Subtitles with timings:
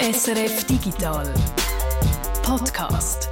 [0.00, 1.26] SRF Digital
[2.44, 3.28] Podcast.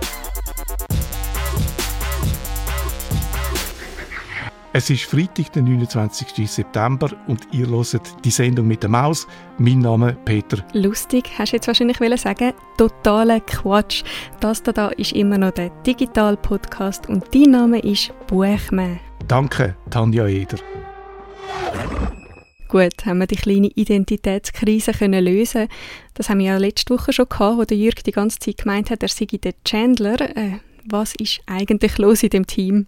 [4.72, 6.50] Es ist Freitag, der 29.
[6.50, 9.28] September und ihr hört die Sendung mit der Maus.
[9.58, 10.66] Mein Name ist Peter.
[10.72, 14.02] Lustig, hast du jetzt wahrscheinlich sagen totaler Quatsch.
[14.40, 18.98] Das da ist immer noch der Digital Podcast und dein Name ist Buchmann.
[19.28, 20.58] Danke, Tanja Eder.
[22.68, 25.68] Gut, haben wir die kleine Identitätskrise können lösen
[26.16, 28.90] Das haben wir ja letzte Woche schon gehabt, wo der Jürg die ganze Zeit gemeint
[28.90, 30.36] hat, er sei der Chandler.
[30.36, 32.86] Äh, was ist eigentlich los in dem Team?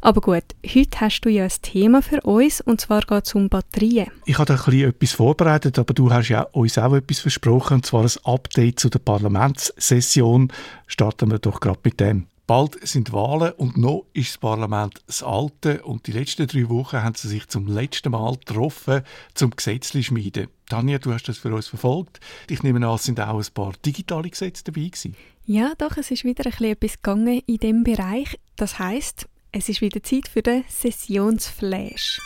[0.00, 3.48] Aber gut, heute hast du ja ein Thema für uns und zwar geht es um
[3.48, 4.08] Batterien.
[4.24, 8.02] Ich habe da etwas vorbereitet, aber du hast ja uns auch etwas versprochen und zwar
[8.02, 10.52] ein Update zu der Parlamentssession.
[10.86, 12.26] Starten wir doch gerade mit dem.
[12.46, 17.02] Bald sind Wahlen und noch ist das Parlament das alte und die letzten drei Wochen
[17.02, 19.02] haben sie sich zum letzten Mal getroffen
[19.34, 20.46] zum Gesetz schmieden.
[20.68, 22.20] Tanja, du hast das für uns verfolgt.
[22.48, 25.16] Ich nehme an, es sind auch ein paar digitale Gesetze dabei gewesen.
[25.44, 28.38] Ja, doch, es ist wieder ein etwas gegangen in dem Bereich.
[28.54, 32.20] Das heißt, es ist wieder Zeit für den Sessionsflash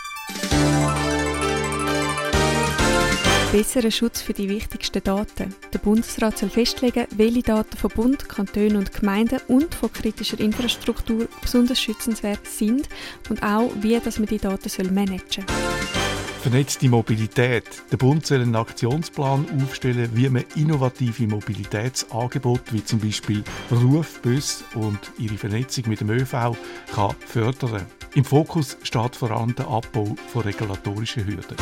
[3.52, 5.54] besseren Schutz für die wichtigsten Daten.
[5.72, 11.26] Der Bundesrat soll festlegen, welche Daten von Bund, Kantonen und Gemeinden und von kritischer Infrastruktur
[11.42, 12.88] besonders schützenswert sind
[13.28, 15.56] und auch, wie dass man die Daten soll managen soll.
[16.42, 17.64] Vernetzte Mobilität.
[17.90, 24.98] Der Bund soll einen Aktionsplan aufstellen, wie man innovative Mobilitätsangebote wie zum Beispiel Rufbus und
[25.18, 26.56] ihre Vernetzung mit dem ÖV
[26.94, 27.84] kann fördern.
[28.14, 31.56] Im Fokus steht vor allem der Abbau von regulatorischen Hürden.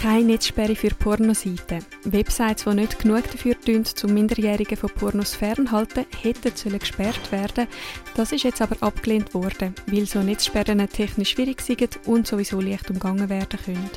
[0.00, 1.84] Keine Netzsperre für Pornoseiten.
[2.04, 7.66] Websites, die nicht genug dafür tun, zum Minderjährigen von Pornos fernhalten, hätten sollen gesperrt werden.
[8.14, 12.88] Das ist jetzt aber abgelehnt worden, weil so Netzsperren technisch schwierig sind und sowieso leicht
[12.90, 13.90] umgangen werden können.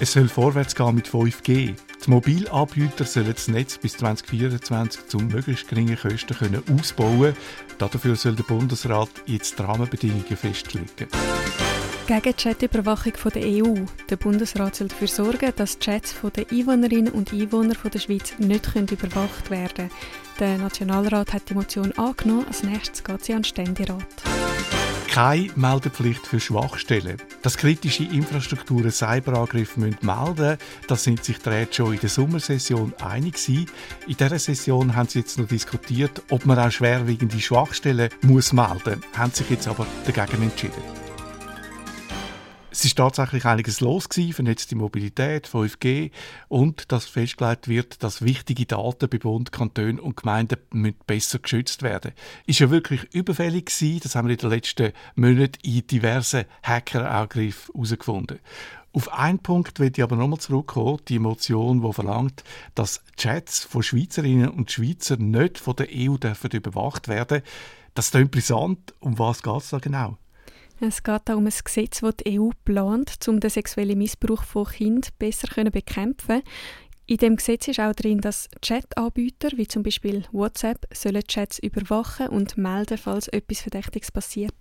[0.00, 1.74] Es soll vorwärts gehen mit 5G.
[2.04, 7.36] Die Mobilanbieter sollen das Netz bis 2024 zu möglichst geringen Kosten können ausbauen.
[7.78, 11.08] Dafür soll der Bundesrat jetzt die Rahmenbedingungen festlegen.
[12.08, 13.74] Gegen die Chatüberwachung der EU.
[14.08, 19.50] Der Bundesrat soll dafür sorgen, dass Chats der Einwohnerinnen und Einwohner der Schweiz nicht überwacht
[19.50, 19.90] werden können.
[20.40, 24.06] Der Nationalrat hat die Motion angenommen, als nächstes geht sie an den Ständerat.
[25.10, 27.18] Keine Meldepflicht für Schwachstellen.
[27.42, 32.94] Dass kritische Infrastrukturen Cyberangriffe melden müssen, das sind sich die Räte schon in der Sommersession
[33.04, 33.66] einig gewesen.
[34.06, 39.02] In dieser Session haben sie jetzt noch diskutiert, ob man auch schwerwiegende Schwachstellen muss melden
[39.10, 41.07] muss, haben sich jetzt aber dagegen entschieden.
[42.70, 46.10] Es ist tatsächlich einiges los gewesen, vernetzte Mobilität, 5G
[46.48, 50.58] und dass festgelegt wird, dass wichtige Daten bei Bund, Kantonen und Gemeinden
[51.06, 52.12] besser geschützt werden.
[52.44, 54.00] Ist ja wirklich überfällig gewesen.
[54.02, 58.38] Das haben wir in den letzten Monaten in diversen Hackerangriffen herausgefunden.
[58.92, 63.82] Auf einen Punkt will ich aber nochmal zurückkommen, die Motion, die verlangt, dass Chats von
[63.82, 67.40] Schweizerinnen und Schweizern nicht von der EU dürfen überwacht werden.
[67.94, 68.92] Das klingt brisant.
[69.00, 70.18] Um was geht es da genau?
[70.80, 74.64] Es geht da um ein Gesetz, das die EU plant, um den sexuellen Missbrauch von
[74.64, 76.42] Kindern besser zu bekämpfen.
[77.06, 82.28] In dem Gesetz ist auch drin, dass Chat-Anbieter, wie zum Beispiel WhatsApp, sollen Chats überwachen
[82.28, 84.54] und melden, falls etwas Verdächtiges passiert.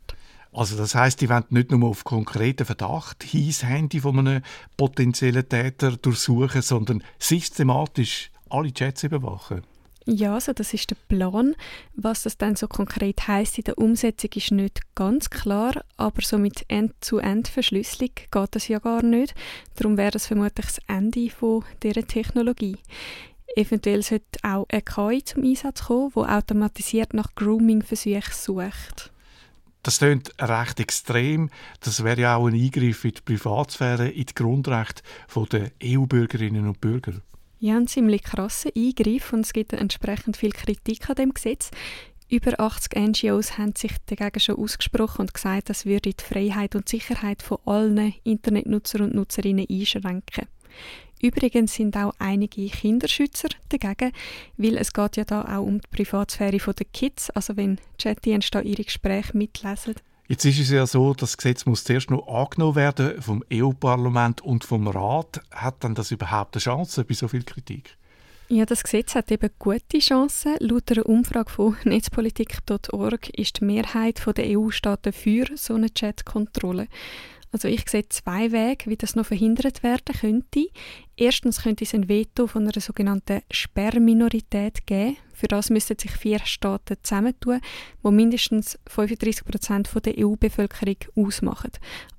[0.54, 4.42] Also das heißt, die wollen nicht nur auf konkreten Verdacht hin das Handy von einem
[4.76, 9.62] potenziellen Täter durchsuchen, sondern systematisch alle Chats überwachen.
[10.10, 11.54] Ja, also das ist der Plan.
[11.94, 16.38] Was das dann so konkret heißt in der Umsetzung ist nicht ganz klar, aber so
[16.38, 19.36] mit End-zu-End-Verschlüsselung geht das ja gar nicht.
[19.76, 22.78] Darum wäre das vermutlich das Ende von dieser Technologie.
[23.58, 29.12] Eventuell sollte auch eine KI zum Einsatz kommen, die automatisiert nach Grooming-Versuchen sucht.
[29.84, 31.50] Das klingt recht extrem.
[31.82, 35.02] Das wäre ja auch ein Eingriff in die Privatsphäre, in die Grundrechte
[35.52, 37.14] der EU-Bürgerinnen und Bürger.
[37.60, 41.72] Ja, ein ziemlich krasser Eingriff und es gibt entsprechend viel Kritik an dem Gesetz.
[42.30, 46.88] Über 80 NGOs haben sich dagegen schon ausgesprochen und gesagt, das würde die Freiheit und
[46.88, 50.48] Sicherheit von allen Internetnutzer und Nutzerinnen einschränken.
[51.20, 54.12] Übrigens sind auch einige Kinderschützer dagegen,
[54.58, 58.84] weil es geht ja da auch um die Privatsphäre der Kids, also wenn Chatdienste ihre
[58.84, 59.96] Gespräche mitlesen.
[60.30, 64.66] Jetzt ist es ja so, das Gesetz muss zuerst noch angenommen werden vom EU-Parlament und
[64.66, 65.40] vom Rat.
[65.52, 67.96] Hat dann das überhaupt eine Chance bei so viel Kritik?
[68.50, 70.56] Ja, das Gesetz hat eben gute Chancen.
[70.60, 76.88] Laut einer Umfrage von netzpolitik.org ist die Mehrheit der EU-Staaten für so eine Chat-Kontrolle.
[77.58, 80.68] Also ich sehe zwei Wege, wie das noch verhindert werden könnte.
[81.16, 85.18] Erstens könnte es ein Veto von einer sogenannten Sperrminorität geben.
[85.34, 87.60] Für das müssten sich vier Staaten zusammentun,
[88.04, 91.72] wo mindestens 35 Prozent der EU-Bevölkerung ausmachen.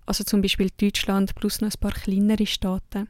[0.07, 3.09] Also zum Beispiel Deutschland plus noch ein paar kleinere Staaten.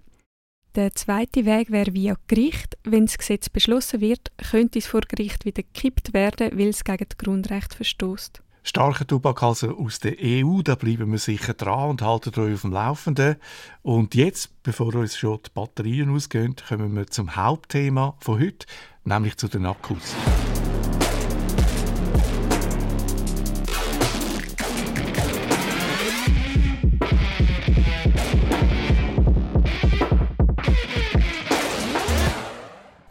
[0.74, 2.76] Der zweite Weg wäre via Gericht.
[2.84, 7.06] Wenn das Gesetz beschlossen wird, könnte es vor Gericht wieder gekippt werden, weil es gegen
[7.08, 8.42] das Grundrecht verstößt.
[8.68, 12.60] Starker Tobak also aus der EU, da bleiben wir sicher dran und halten euch auf
[12.60, 13.36] dem Laufenden.
[13.80, 18.66] Und jetzt, bevor uns schon die Batterien ausgehen, kommen wir zum Hauptthema von heute,
[19.04, 20.14] nämlich zu den Akkus.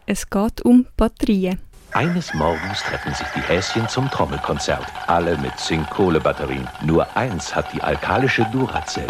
[0.06, 1.67] Es geht um Batterien.
[1.98, 4.86] Eines Morgens treffen sich die Häschen zum Trommelkonzert.
[5.08, 6.68] Alle mit Zink-Kohle-Batterien.
[6.84, 9.08] Nur eins hat die alkalische Duracell.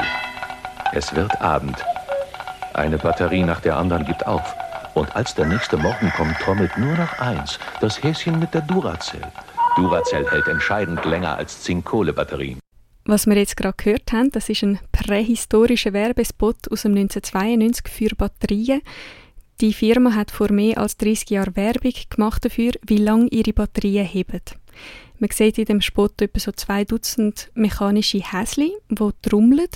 [0.94, 1.76] Es wird Abend.
[2.72, 4.56] Eine Batterie nach der anderen gibt auf.
[4.94, 7.58] Und als der nächste Morgen kommt, trommelt nur noch eins.
[7.82, 9.32] Das Häschen mit der Duracell.
[9.76, 12.58] Duracell hält entscheidend länger als Zink-Kohle-Batterien.
[13.04, 18.16] Was wir jetzt gerade gehört haben, das ist ein prähistorischer Werbespot aus dem 1992 für
[18.16, 18.80] Batterien.
[19.60, 24.06] Die Firma hat vor mehr als 30 Jahren Werbung gemacht dafür, wie lange ihre Batterien
[24.06, 24.40] heben.
[25.18, 29.66] Man sieht in dem Spot etwa so zwei Dutzend mechanische Häsli, die trommeln.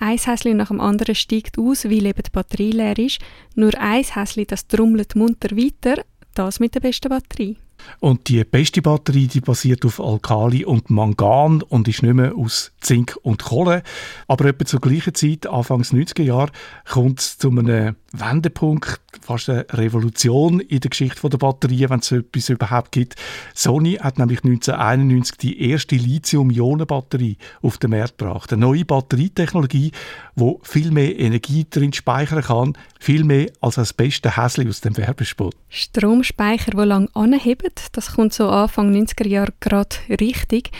[0.00, 3.20] Ein Häsli nach dem anderen steigt aus, weil eben die Batterie leer ist.
[3.54, 6.02] Nur ein Häsli, das trommelt munter weiter,
[6.34, 7.56] das mit der besten Batterie.
[8.00, 12.72] Und die beste Batterie, die basiert auf Alkali und Mangan und ist nicht mehr aus
[12.80, 13.82] Zink und Kohle.
[14.26, 16.52] Aber etwa zur gleichen Zeit, Anfangs 90er Jahre,
[16.84, 22.10] kommt es zu einem Wendepunkt, fast eine Revolution in der Geschichte der Batterien, wenn es
[22.10, 23.14] etwas überhaupt gibt.
[23.54, 28.52] Sony hat nämlich 1991 die erste Lithium-Ionen-Batterie auf den Markt gebracht.
[28.52, 29.92] Eine neue Batterietechnologie,
[30.34, 34.96] die viel mehr Energie drin speichern kann, viel mehr als das beste Häsli aus dem
[34.96, 35.54] Werbespot.
[35.68, 40.70] Stromspeicher, der lang anhebt, das kommt so Anfang 90er Jahre gerade richtig.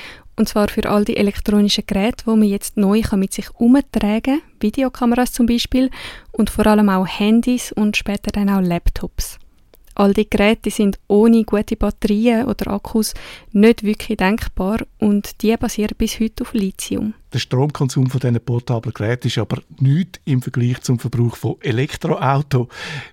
[0.40, 4.42] Und zwar für all die elektronischen Geräte, die man jetzt neu mit sich umtragen kann,
[4.58, 5.90] Videokameras zum Beispiel
[6.40, 9.38] und vor allem auch Handys und später dann auch Laptops.
[9.94, 13.12] All die Geräte sind ohne gute Batterien oder Akkus
[13.52, 17.12] nicht wirklich denkbar und die basieren bis heute auf Lithium.
[17.34, 22.68] Der Stromkonsum von diesen portablen Geräten ist aber nicht im Vergleich zum Verbrauch von Elektroauto.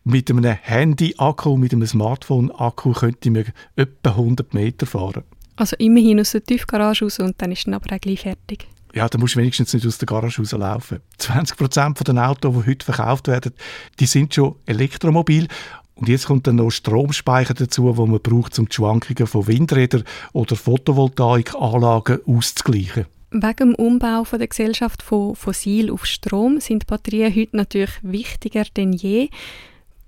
[0.06, 3.46] Mit einem Handy-Akku, mit einem Smartphone-Akku könnte man
[3.76, 5.24] etwa 100 Meter fahren.
[5.58, 8.68] Also immerhin aus der Tiefgarage raus und dann ist dann aber auch gleich fertig.
[8.98, 11.02] Ja, da musst du wenigstens nicht aus der Garage rauslaufen.
[11.20, 13.54] 20% der Autos, die heute verkauft werden,
[14.00, 15.48] die sind schon elektromobil.
[15.94, 20.04] Und jetzt kommt dann noch Stromspeicher dazu, wo man braucht, um die Schwankungen von Windrädern
[20.34, 23.06] oder Photovoltaikanlagen auszugleichen.
[23.30, 28.64] Wegen dem Umbau von der Gesellschaft von Fossil auf Strom sind Batterien heute natürlich wichtiger
[28.76, 29.30] denn je.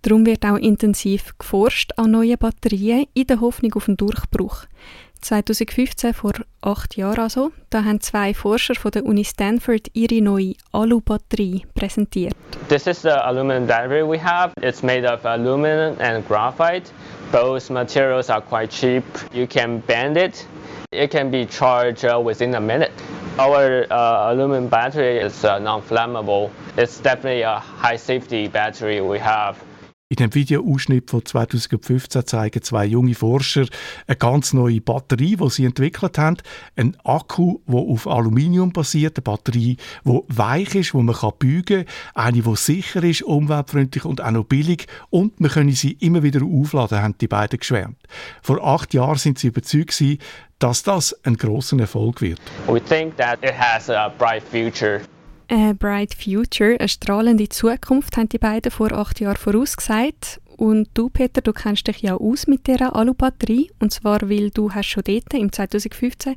[0.01, 4.65] Darum wird auch intensiv geforscht an neuen Batterien in der Hoffnung auf einen Durchbruch.
[5.21, 10.55] 2015, vor acht Jahren also, da haben zwei Forscher von der Uni Stanford ihre neue
[10.71, 12.33] Alu-Batterie präsentiert.
[12.67, 14.53] This is the aluminum battery we have.
[14.61, 16.91] It's made of aluminum and graphite.
[17.31, 19.03] Both materials are quite cheap.
[19.33, 20.45] You can bend it.
[20.91, 22.91] It can be charged uh, within a minute.
[23.37, 26.49] Our uh, aluminum battery is uh, non-flammable.
[26.77, 29.57] It's definitely a high safety battery we have.
[30.11, 33.67] In dem Videoausschnitt von 2015 zeigen zwei junge Forscher
[34.07, 36.37] eine ganz neue Batterie, die sie entwickelt haben.
[36.75, 41.85] Ein Akku, der auf Aluminium basiert, eine Batterie, die weich ist, die man kann bügen
[41.85, 46.23] kann, eine, die sicher ist, umweltfreundlich und auch noch billig und man können sie immer
[46.23, 47.99] wieder aufladen, haben die beiden geschwärmt.
[48.41, 50.01] Vor acht Jahren sind sie überzeugt
[50.57, 52.41] dass das ein großer Erfolg wird.
[52.67, 55.01] We think that it has a bright future.
[55.51, 60.39] A Bright Future, eine strahlende Zukunft, haben die beiden vor acht Jahren vorausgesagt.
[60.57, 63.71] Und du, Peter, du kennst dich ja aus mit dieser Alu-Batterie.
[63.79, 66.35] Und zwar, weil du hast schon dort, im 2015,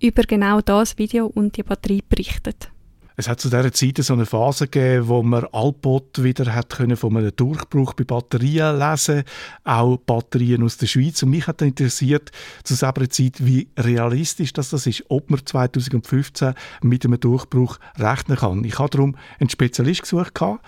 [0.00, 2.71] über genau das Video und die Batterie berichtet.
[3.16, 6.96] Es hat zu dieser Zeit so eine Phase gegeben, wo man Alpot wieder hat können
[6.96, 9.24] von einem Durchbruch bei Batterien lesen,
[9.64, 11.22] auch Batterien aus der Schweiz.
[11.22, 12.30] Und mich hat interessiert
[12.64, 18.38] zu selber Zeit, wie realistisch das, das ist, ob man 2015 mit einem Durchbruch rechnen
[18.38, 18.64] kann.
[18.64, 20.58] Ich habe darum einen Spezialist gesucht, der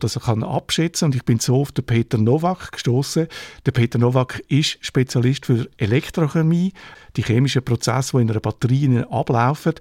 [0.00, 3.28] das kann abschätzen und ich bin so auf den Peter Nowak gestoßen.
[3.64, 6.72] Der Peter Nowak ist Spezialist für Elektrochemie,
[7.16, 9.74] die chemischen Prozesse, die in einer Batterie ablaufen.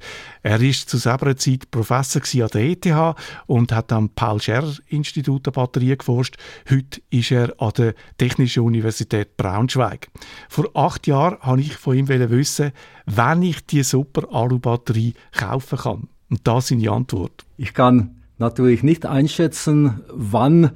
[0.43, 3.15] Er ist zu selber Zeit Professor an der ETH
[3.47, 6.37] und hat am Paul-Scherrer-Institut der Batterien geforscht.
[6.69, 10.09] Heute ist er an der Technischen Universität Braunschweig.
[10.49, 12.71] Vor acht Jahren wollte ich von ihm wissen,
[13.05, 16.07] wann ich die super Alu-Batterie kaufen kann.
[16.29, 17.45] Und das ist seine Antwort.
[17.57, 20.71] Ich kann natürlich nicht einschätzen, wann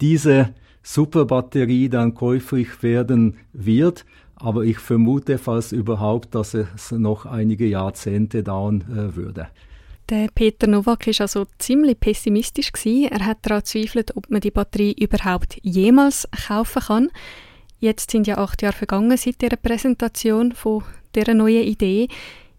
[0.00, 4.04] diese Superbatterie dann käuflich werden wird,
[4.36, 9.48] aber ich vermute, falls überhaupt, dass es noch einige Jahrzehnte dauern äh, würde.
[10.10, 12.72] Der Peter Nowak war also ziemlich pessimistisch.
[12.72, 13.10] Gewesen.
[13.10, 17.10] Er hat daran gezweifelt, ob man die Batterie überhaupt jemals kaufen kann.
[17.80, 22.08] Jetzt sind ja acht Jahre vergangen seit der Präsentation von dieser neuen Idee.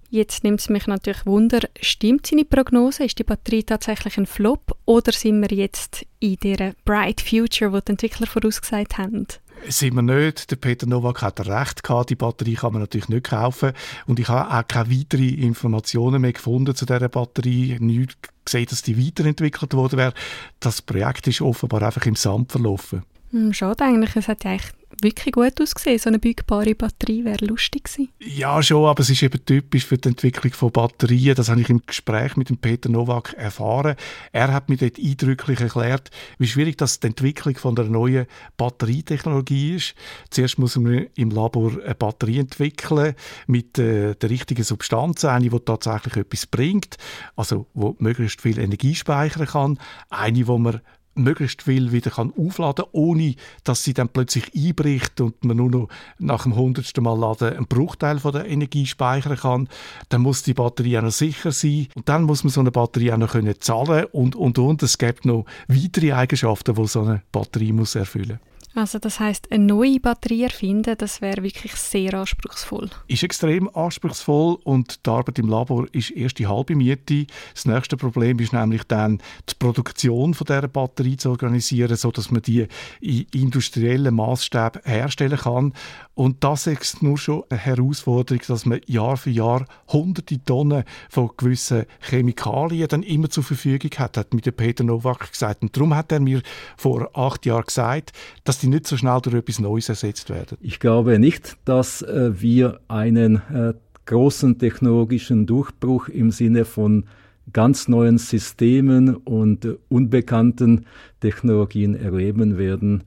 [0.09, 3.05] Jetzt nimmt es mich natürlich Wunder, stimmt seine Prognose?
[3.05, 7.85] Ist die Batterie tatsächlich ein Flop oder sind wir jetzt in der Bright Future, die
[7.85, 9.27] die Entwickler vorausgesagt haben?
[9.67, 10.51] Sind wir nicht.
[10.51, 12.09] Der Peter Nowak hat recht gehabt.
[12.09, 13.71] Die Batterie kann man natürlich nicht kaufen.
[14.05, 17.77] Und ich habe auch keine weiteren Informationen mehr gefunden zu dieser Batterie.
[17.79, 20.13] Nicht gesehen, dass die weiterentwickelt worden wäre.
[20.59, 23.03] Das Projekt ist offenbar einfach im Sand verlaufen.
[23.31, 24.15] Hm, schade eigentlich.
[24.15, 24.71] Es hat ja eigentlich
[25.01, 25.99] wirklich gut ausgesehen.
[25.99, 28.09] So eine biegbare Batterie wäre lustig gewesen.
[28.19, 31.35] Ja, schon, aber es ist eben typisch für die Entwicklung von Batterien.
[31.35, 33.95] Das habe ich im Gespräch mit dem Peter Nowak erfahren.
[34.31, 38.25] Er hat mir dort eindrücklich erklärt, wie schwierig das die Entwicklung von der neuen
[38.57, 39.95] Batterietechnologie ist.
[40.29, 43.15] Zuerst muss man im Labor eine Batterie entwickeln
[43.47, 46.97] mit äh, der richtigen Substanz, eine, die tatsächlich etwas bringt,
[47.35, 50.81] also wo möglichst viel Energie speichern kann, eine, wo man
[51.15, 55.69] möglichst viel wieder kann aufladen kann, ohne dass sie dann plötzlich einbricht und man nur
[55.69, 59.69] noch nach dem hundertsten Mal laden einen Bruchteil von der Energie speichern kann.
[60.09, 63.11] Dann muss die Batterie auch noch sicher sein und dann muss man so eine Batterie
[63.11, 64.83] auch noch können zahlen und und und.
[64.83, 68.54] Es gibt noch weitere Eigenschaften, die so eine Batterie muss erfüllen muss.
[68.75, 72.89] Also das heißt, eine neue Batterie erfinden, das wäre wirklich sehr anspruchsvoll.
[73.07, 77.25] Ist extrem anspruchsvoll und die Arbeit im Labor ist erst die halbe Miete.
[77.53, 82.31] Das nächste Problem ist nämlich dann die Produktion von der Batterie zu organisieren, so dass
[82.31, 82.67] man die
[82.99, 85.73] in industriellen Maßstab herstellen kann.
[86.13, 91.31] Und das ist nur schon eine Herausforderung, dass man Jahr für Jahr hunderte Tonnen von
[91.37, 95.61] gewissen Chemikalien dann immer zur Verfügung hat, hat mir Peter Nowak gesagt.
[95.61, 96.41] Und darum hat er mir
[96.75, 98.11] vor acht Jahren gesagt,
[98.43, 100.57] dass die nicht so schnell durch etwas Neues ersetzt werden?
[100.61, 103.73] Ich glaube nicht, dass äh, wir einen äh,
[104.05, 107.05] großen technologischen Durchbruch im Sinne von
[107.53, 110.85] ganz neuen Systemen und äh, unbekannten
[111.19, 113.03] Technologien erleben werden,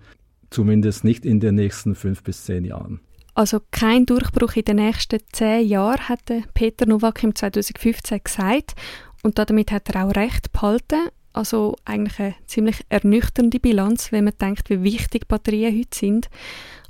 [0.50, 3.00] zumindest nicht in den nächsten fünf bis zehn Jahren.
[3.34, 8.74] Also kein Durchbruch in den nächsten zehn Jahren, hat Peter Nowak im 2015 gesagt.
[9.22, 11.08] Und damit hat er auch recht behalten.
[11.38, 16.28] Also eigentlich eine ziemlich ernüchternde Bilanz, wenn man denkt, wie wichtig Batterien heute sind.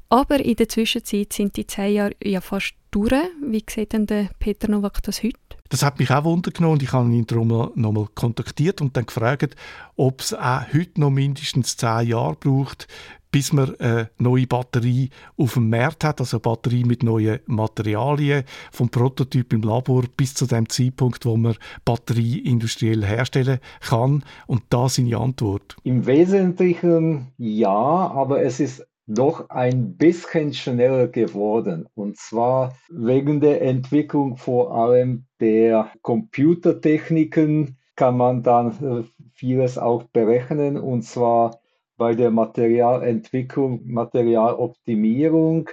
[0.09, 3.13] Aber in der Zwischenzeit sind die zehn Jahre ja fast durch.
[3.43, 5.37] Wie sieht denn der Peter Nowak das heute?
[5.69, 9.05] Das hat mich auch wundern und ich habe ihn darum noch mal kontaktiert und dann
[9.05, 9.55] gefragt,
[9.97, 12.89] ob es auch heute noch mindestens zehn Jahre braucht,
[13.31, 18.45] bis man eine neue Batterie auf dem Markt hat, also eine Batterie mit neuen Materialien,
[18.73, 24.25] vom Prototyp im Labor bis zu dem Zeitpunkt, wo man Batterie industriell herstellen kann.
[24.47, 25.77] Und da seine Antwort.
[25.85, 31.87] Im Wesentlichen ja, aber es ist doch ein bisschen schneller geworden.
[31.95, 40.05] Und zwar wegen der Entwicklung vor allem der Computertechniken kann man dann äh, vieles auch
[40.05, 40.77] berechnen.
[40.77, 41.59] Und zwar
[41.99, 45.69] bei der Materialentwicklung, Materialoptimierung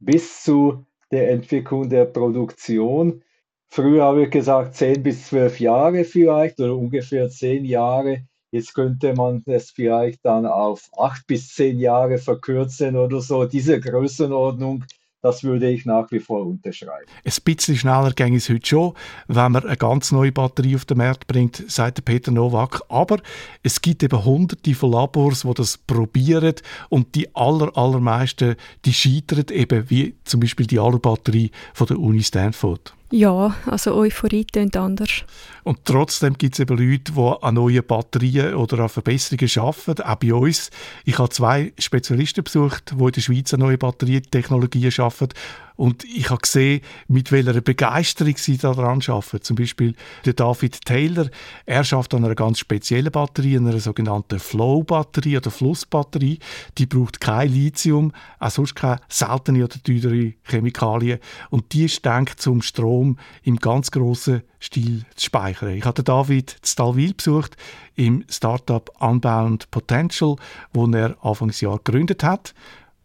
[0.00, 3.22] bis zu der Entwicklung der Produktion.
[3.68, 8.26] Früher habe ich gesagt 10 bis 12 Jahre vielleicht oder ungefähr 10 Jahre.
[8.50, 13.44] Jetzt könnte man das vielleicht dann auf 8 bis 10 Jahre verkürzen oder so.
[13.44, 14.84] Diese Größenordnung
[15.22, 17.06] das würde ich nach wie vor unterschreiben.
[17.24, 18.94] Ein bisschen schneller ging es heute schon,
[19.26, 22.82] wenn man eine ganz neue Batterie auf den Markt bringt, sagt Peter Nowak.
[22.88, 23.18] Aber
[23.62, 26.54] es gibt eben hunderte von Labors, die das probieren
[26.88, 32.22] und die aller, allermeisten, die scheitern eben, wie zum Beispiel die Alubatterie von der Uni
[32.22, 32.94] Stanford.
[33.10, 35.24] Ja, also Euphorie klingt anders.
[35.64, 40.16] Und trotzdem gibt es eben Leute, die an neuen Batterien oder an Verbesserungen arbeiten, auch
[40.16, 40.70] bei uns.
[41.06, 45.34] Ich habe zwei Spezialisten besucht, die in der Schweiz an neuen Batterietechnologien arbeiten
[45.78, 49.42] und ich habe gesehen, mit welcher Begeisterung sie daran arbeiten.
[49.42, 49.94] Zum Beispiel
[50.24, 51.30] der David Taylor,
[51.66, 56.40] er schafft an einer ganz speziellen Batterie, einer sogenannten Flow-Batterie oder Flussbatterie.
[56.78, 61.20] Die braucht kein Lithium, auch sonst keine seltene oder teure Chemikalien.
[61.50, 65.74] Und die ist gedacht, zum Strom im ganz grossen Stil zu speichern.
[65.74, 67.56] Ich habe David Stalwil besucht
[67.94, 70.34] im Startup Unbound Potential,
[70.72, 72.52] wo er Anfangsjahr gegründet hat.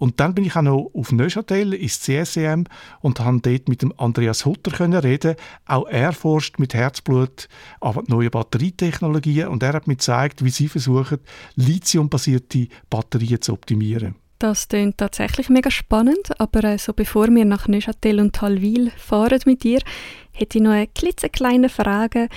[0.03, 2.65] Und dann bin ich auch noch auf Neuchâtel ins CSEM
[2.99, 5.37] und habe dort mit dem Andreas Hutter können reden.
[5.65, 7.47] Auch er forscht mit Herzblut
[7.79, 11.19] an neuen Batterietechnologien und er hat mir gezeigt, wie sie versuchen,
[11.55, 14.15] lithiumbasierte Batterien zu optimieren.
[14.39, 19.63] Das klingt tatsächlich mega spannend, aber äh, bevor wir nach Neuchâtel und Talwil fahren mit
[19.63, 19.79] dir,
[20.33, 22.27] hätte ich noch eine klitzekleine Frage.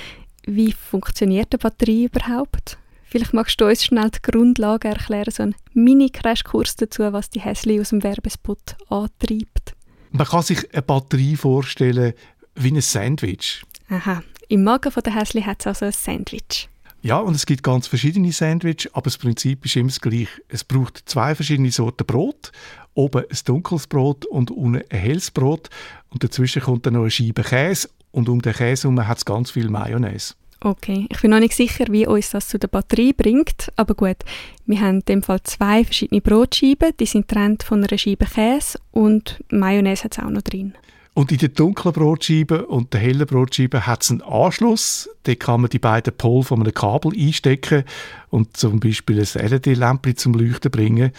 [0.46, 2.78] Wie funktioniert eine Batterie überhaupt?
[3.08, 7.80] Vielleicht magst du uns schnell die Grundlage erklären, so einen Mini-Crashkurs dazu, was die Häsli
[7.80, 9.74] aus dem Werbespot antreibt.
[10.10, 12.14] Man kann sich eine Batterie vorstellen
[12.56, 13.64] wie ein Sandwich.
[13.88, 16.68] Aha, Im Magen der Häsli hat es also ein Sandwich.
[17.02, 20.42] Ja, und es gibt ganz verschiedene Sandwich, aber das Prinzip ist immer das gleiche.
[20.48, 22.50] Es braucht zwei verschiedene Sorten Brot.
[22.94, 25.70] Oben ein dunkles Brot und unten ein helles Brot.
[26.08, 27.88] Und dazwischen kommt dann noch eine Scheibe Käse.
[28.10, 30.34] Und um den Käse herum hat es ganz viel Mayonnaise.
[30.66, 34.16] Okay, ich bin noch nicht sicher, wie uns das zu der Batterie bringt, aber gut,
[34.64, 38.80] wir haben in dem Fall zwei verschiedene Brotscheiben, die sind getrennt von einer Scheibe Käse
[38.90, 40.74] und Mayonnaise hat es auch noch drin.
[41.14, 45.08] Und in der dunklen Brotscheibe und der hellen Brotscheibe hat es einen Anschluss.
[45.22, 47.84] Da kann man die beiden Pole von einem Kabel einstecken
[48.30, 51.12] und zum Beispiel ein LED-Lämpchen zum Leuchten bringen.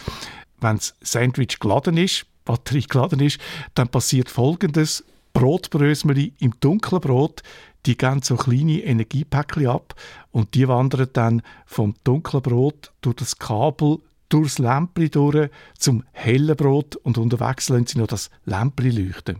[0.60, 3.40] Wenn das Sandwich geladen ist, Batterie geladen ist,
[3.74, 5.04] dann passiert folgendes.
[5.38, 7.42] Brotbrösmeli im dunklen Brot,
[7.86, 9.94] die geben so kleine Energiepäckchen ab
[10.30, 16.56] und die wandern dann vom dunklen Brot durch das Kabel durchs Lämpchen durch zum hellen
[16.56, 19.36] Brot und unterwegs lassen sie noch das Lämpchen leuchten.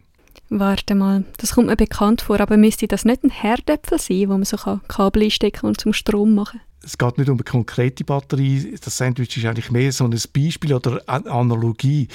[0.51, 4.33] Warte mal, das kommt mir bekannt vor, aber müsste das nicht ein Herdöpfel sein, wo
[4.33, 4.57] man so
[4.89, 8.75] Kabel einstecken und zum Strom machen es geht nicht um eine konkrete Batterie.
[8.83, 12.09] Das Sandwich ist eigentlich mehr so ein Beispiel oder eine Analogie.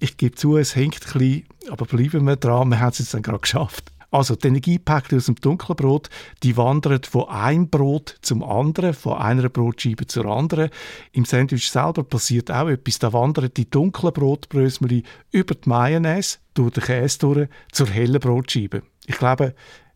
[0.00, 3.14] Ich gebe zu, es hängt ein bisschen, aber bleiben wir dran, wir haben es jetzt
[3.14, 3.92] dann gerade geschafft.
[4.10, 6.08] Also die Energiepäckchen aus dem dunklen Brot,
[6.42, 10.70] die wandern von einem Brot zum anderen, von einer Brotscheibe zur anderen.
[11.12, 12.98] Im Sandwich selber passiert auch etwas.
[12.98, 18.82] Da wandern die dunklen Brotbrösmeli über die Mayonnaise, durch den Käse durch, zur hellen Brotscheibe.
[19.06, 19.54] Ich glaube,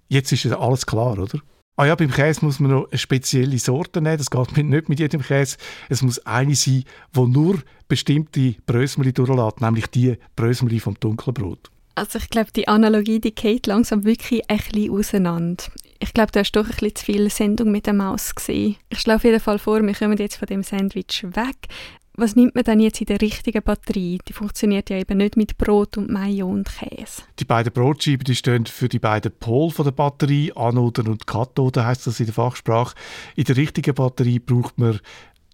[0.09, 1.39] jetzt ist alles klar, oder?
[1.77, 4.19] Ah ja, beim Käse muss man noch eine spezielle Sorte nehmen.
[4.19, 5.57] Das geht nicht mit jedem Käse.
[5.89, 6.85] Es muss eine sein,
[7.17, 11.72] die nur bestimmte Brösmeli durchlässt, nämlich die Brösmeli vom dunklen Brot.
[11.95, 15.65] Also ich glaube, die Analogie, die geht langsam wirklich ein bisschen auseinander.
[15.99, 18.77] Ich glaube, du hast doch ein bisschen zu viel Sendung mit der Maus gesehen.
[18.89, 21.69] Ich schlage auf jeden Fall vor, wir kommen jetzt von dem Sandwich weg.
[22.15, 24.19] Was nimmt man dann jetzt in der richtigen Batterie?
[24.29, 27.23] Die funktioniert ja eben nicht mit Brot und Mayo und Käse.
[27.39, 32.07] Die beiden Brotscheiben die stehen für die beiden Pole der Batterie, Anoden und Kathoden heißt
[32.07, 32.95] das in der Fachsprache.
[33.35, 35.01] In der richtigen Batterie braucht man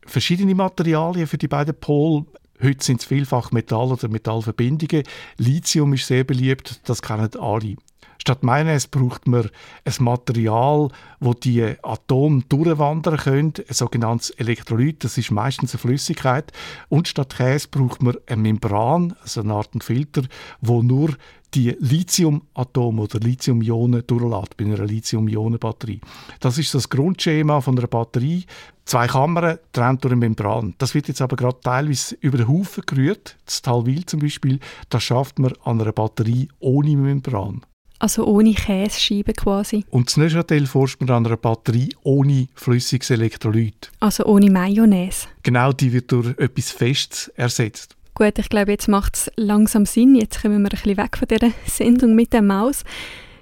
[0.04, 2.24] verschiedene Materialien für die beiden Pole.
[2.60, 5.04] Heute sind es vielfach Metall- oder Metallverbindungen.
[5.36, 7.76] Lithium ist sehr beliebt, das kennen alle.
[8.18, 9.48] Statt Mayonnaise braucht man
[9.84, 16.52] ein Material, wo die Atome durchwandern können, ein sogenanntes Elektrolyt, das ist meistens eine Flüssigkeit.
[16.88, 20.22] Und statt Käse braucht man eine Membran, also eine Art Filter,
[20.60, 21.14] wo nur
[21.54, 26.00] die Lithiumatome oder Lithium-Ionen durchlässt bei einer Lithium-Ionen-Batterie.
[26.40, 28.44] Das ist das Grundschema von einer Batterie.
[28.84, 30.74] Zwei Kammern trennt durch eine Membran.
[30.78, 33.36] Das wird jetzt aber gerade teilweise über den Haufen gerührt.
[33.46, 37.62] Das Talwil zum Beispiel, das schafft man an einer Batterie ohne Membran.
[37.98, 39.84] Also ohne Käsescheibe quasi.
[39.90, 43.90] Und das Neuchâtel forscht man an einer Batterie ohne flüssiges Elektrolyt.
[44.00, 45.26] Also ohne Mayonnaise.
[45.42, 47.96] Genau, die wird durch etwas Festes ersetzt.
[48.14, 50.14] Gut, ich glaube, jetzt macht es langsam Sinn.
[50.14, 52.84] Jetzt kommen wir ein bisschen weg von dieser Sendung mit der Maus.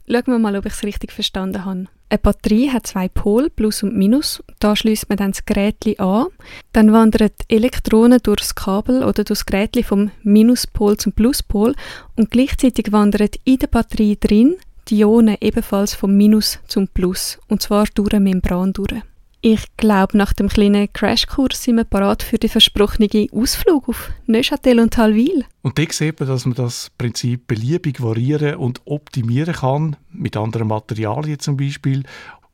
[0.08, 1.86] Schauen wir mal, ob ich es richtig verstanden habe.
[2.08, 4.42] Eine Batterie hat zwei Pole, Plus und Minus.
[4.60, 6.26] Da schließt man dann das Gerät an.
[6.72, 11.74] Dann wandern Elektronen durchs Kabel oder durchs Gerät vom Minuspol zum Pluspol
[12.14, 14.54] und gleichzeitig wandern in der Batterie drin
[14.88, 19.02] die Ionen ebenfalls vom Minus zum Plus und zwar durch eine Membran durch.
[19.42, 24.80] Ich glaube, nach dem kleinen Crashkurs sind wir parat für den versprochenen Ausflug auf Neuchâtel
[24.80, 25.44] und Talwil.
[25.62, 30.68] Und da sieht man, dass man das Prinzip beliebig variieren und optimieren kann, mit anderen
[30.68, 32.02] Materialien zum Beispiel,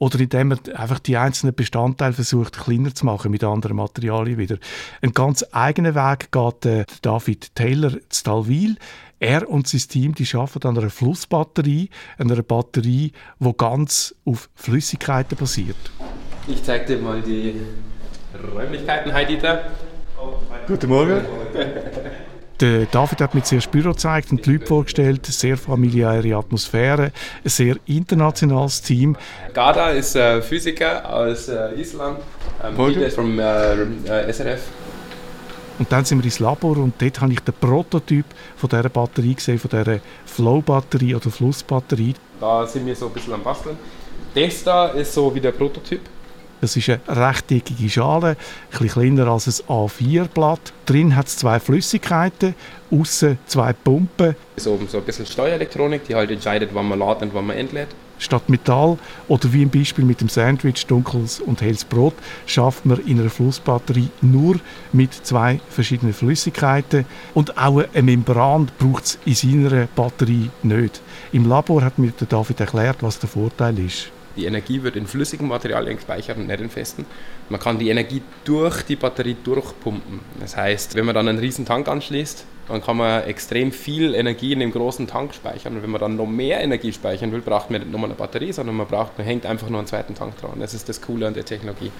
[0.02, 4.58] oder indem man einfach die einzelnen Bestandteile versucht kleiner zu machen mit anderen Materialien wieder.
[5.00, 8.76] Ein ganz eigener Weg geht äh, David Taylor zu Talwil.
[9.20, 15.38] Er und sein Team die arbeiten an einer Flussbatterie, einer Batterie, die ganz auf Flüssigkeiten
[15.38, 15.76] basiert.
[16.48, 17.54] Ich zeige dir mal die
[18.54, 19.38] Räumlichkeiten, Heidi.
[20.66, 21.20] Guten Morgen.
[22.60, 25.26] Der David hat mir zuerst Büro gezeigt und die Leute vorgestellt.
[25.26, 27.12] Sehr familiäre Atmosphäre,
[27.44, 29.16] ein sehr internationales Team.
[29.52, 32.18] Gada ist äh, Physiker aus äh, Island.
[32.62, 34.62] Ähm, ist vom äh, äh SRF.
[35.78, 38.26] Und dann sind wir ins Labor und dort habe ich den Prototyp
[38.56, 42.14] von dieser Batterie gesehen, von dieser Flow-Batterie oder Flussbatterie.
[42.40, 43.76] Da sind wir so ein bisschen am Basteln.
[44.34, 46.00] Das da ist so wie der Prototyp.
[46.62, 48.36] Das ist eine rechteckige Schale, ein
[48.70, 50.72] bisschen kleiner als ein A4-Blatt.
[50.86, 52.54] Drin hat es zwei Flüssigkeiten,
[52.88, 54.36] außen zwei Pumpen.
[54.58, 57.88] So, so ein bisschen Steuerelektronik, die halt entscheidet, wann man lädt und wann man entlädt.
[58.20, 58.96] Statt Metall
[59.26, 62.14] oder wie im Beispiel mit dem Sandwich dunkles und helles Brot
[62.46, 64.60] schafft man in einer Flussbatterie nur
[64.92, 69.34] mit zwei verschiedenen Flüssigkeiten und auch eine Membran braucht es in
[69.68, 71.02] seiner Batterie nicht.
[71.32, 74.12] Im Labor hat mir David erklärt, was der Vorteil ist.
[74.36, 77.04] Die Energie wird in flüssigen Materialien gespeichert und nicht in festen.
[77.48, 80.20] Man kann die Energie durch die Batterie durchpumpen.
[80.40, 84.52] Das heißt, wenn man dann einen riesen Tank anschließt, dann kann man extrem viel Energie
[84.52, 85.76] in dem großen Tank speichern.
[85.76, 88.52] Und wenn man dann noch mehr Energie speichern will, braucht man nicht nochmal eine Batterie,
[88.52, 90.60] sondern man braucht, man hängt einfach nur einen zweiten Tank dran.
[90.60, 91.90] Das ist das Coole an der Technologie.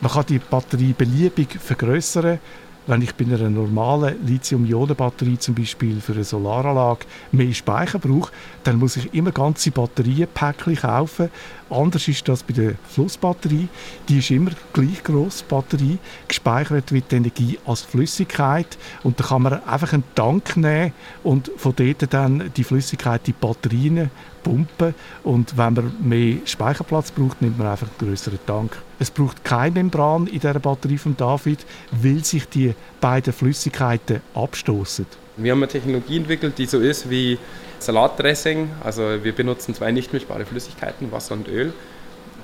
[0.00, 2.38] Man kann die Batterie beliebig vergrößern
[2.86, 8.30] wenn ich bei einer normalen Lithium-Ionen-Batterie zum Beispiel für eine Solaranlage mehr Speicher brauche,
[8.62, 11.30] dann muss ich immer ganze Batterienpäckchen kaufen.
[11.70, 13.68] Anders ist das bei der Flussbatterie.
[14.08, 15.98] Die ist immer gleich groß, Batterie.
[16.28, 20.92] Gespeichert wird die Energie als Flüssigkeit und da kann man einfach einen Tank nehmen
[21.22, 24.10] und von dort dann die Flüssigkeit in die Batterien
[24.42, 28.76] pumpen und wenn man mehr Speicherplatz braucht, nimmt man einfach einen größeren Tank.
[28.98, 35.06] Es braucht keine Membran in der Batterie von David, weil sich die beiden Flüssigkeiten abstoßen.
[35.36, 37.38] Wir haben eine Technologie entwickelt, die so ist wie
[37.80, 38.70] Salatdressing.
[38.82, 41.72] Also wir benutzen zwei nicht mischbare Flüssigkeiten, Wasser und Öl,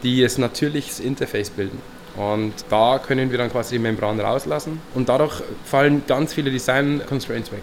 [0.02, 1.78] die ein natürliches Interface bilden.
[2.16, 7.00] Und da können wir dann quasi die Membran rauslassen und dadurch fallen ganz viele Design
[7.08, 7.62] Constraints weg.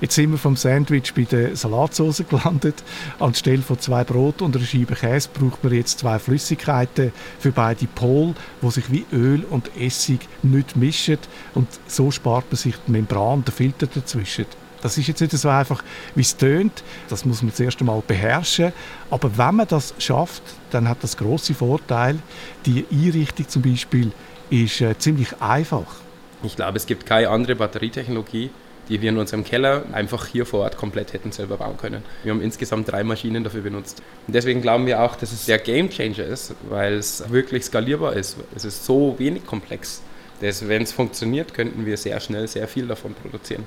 [0.00, 2.82] Jetzt sind wir vom Sandwich bei der Salatsauce gelandet.
[3.18, 7.86] Anstelle von zwei Brot und einer Scheibe Käse braucht man jetzt zwei Flüssigkeiten für beide
[7.86, 11.18] Pole, wo sich wie Öl und Essig nicht mischen
[11.54, 14.46] und so spart man sich die Membran, den Filter dazwischen.
[14.82, 15.82] Das ist jetzt nicht so einfach,
[16.14, 16.84] wie es tönt.
[17.08, 18.72] Das muss man zuerst einmal beherrschen.
[19.10, 22.18] Aber wenn man das schafft, dann hat das große Vorteil.
[22.66, 24.12] Die Einrichtung zum Beispiel
[24.50, 25.96] ist äh, ziemlich einfach.
[26.42, 28.50] Ich glaube, es gibt keine andere Batterietechnologie,
[28.88, 32.02] die wir in unserem Keller einfach hier vor Ort komplett hätten selber bauen können.
[32.22, 34.02] Wir haben insgesamt drei Maschinen dafür benutzt.
[34.26, 38.14] Und deswegen glauben wir auch, dass es der Game Changer ist, weil es wirklich skalierbar
[38.14, 38.36] ist.
[38.54, 40.02] Es ist so wenig komplex,
[40.40, 43.64] dass wenn es funktioniert, könnten wir sehr schnell sehr viel davon produzieren.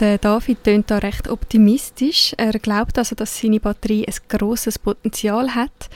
[0.00, 2.34] Der David tönt da recht optimistisch.
[2.36, 5.90] Er glaubt also, dass seine Batterie ein großes Potenzial hat,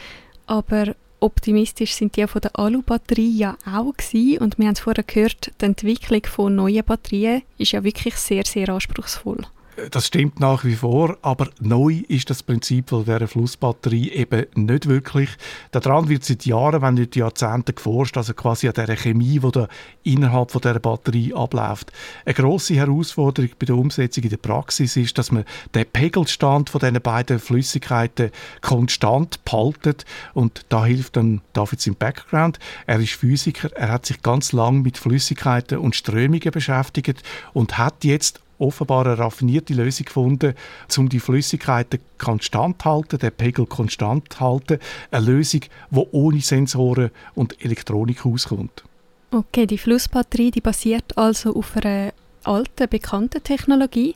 [0.47, 4.39] aber optimistisch sind die von der Alu-Batterie ja auch gewesen.
[4.39, 8.45] und wir haben es vorher gehört, die Entwicklung von neuen Batterien ist ja wirklich sehr,
[8.45, 9.47] sehr anspruchsvoll.
[9.91, 14.89] Das stimmt nach wie vor, aber neu ist das Prinzip von dieser Flussbatterie eben nicht
[14.89, 15.29] wirklich.
[15.71, 19.69] Daran wird seit Jahren, wenn nicht Jahrzehnten geforscht, also quasi an dieser Chemie, die da
[20.03, 21.93] innerhalb von dieser Batterie abläuft.
[22.25, 26.79] Eine grosse Herausforderung bei der Umsetzung in der Praxis ist, dass man den Pegelstand von
[26.79, 28.31] diesen beiden Flüssigkeiten
[28.63, 32.59] konstant behaltet und da hilft dann David im Background.
[32.87, 38.05] Er ist Physiker, er hat sich ganz lang mit Flüssigkeiten und Strömungen beschäftigt und hat
[38.05, 40.55] jetzt offenbar eine raffinierte Lösung gefunden,
[40.97, 44.79] um die Flüssigkeiten konstant zu halten, den Pegel konstant zu halten.
[45.11, 48.85] Eine Lösung, die ohne Sensoren und Elektronik auskommt.
[49.31, 52.13] Okay, die Flussbatterie die basiert also auf einer
[52.45, 54.15] alten, bekannten Technologie.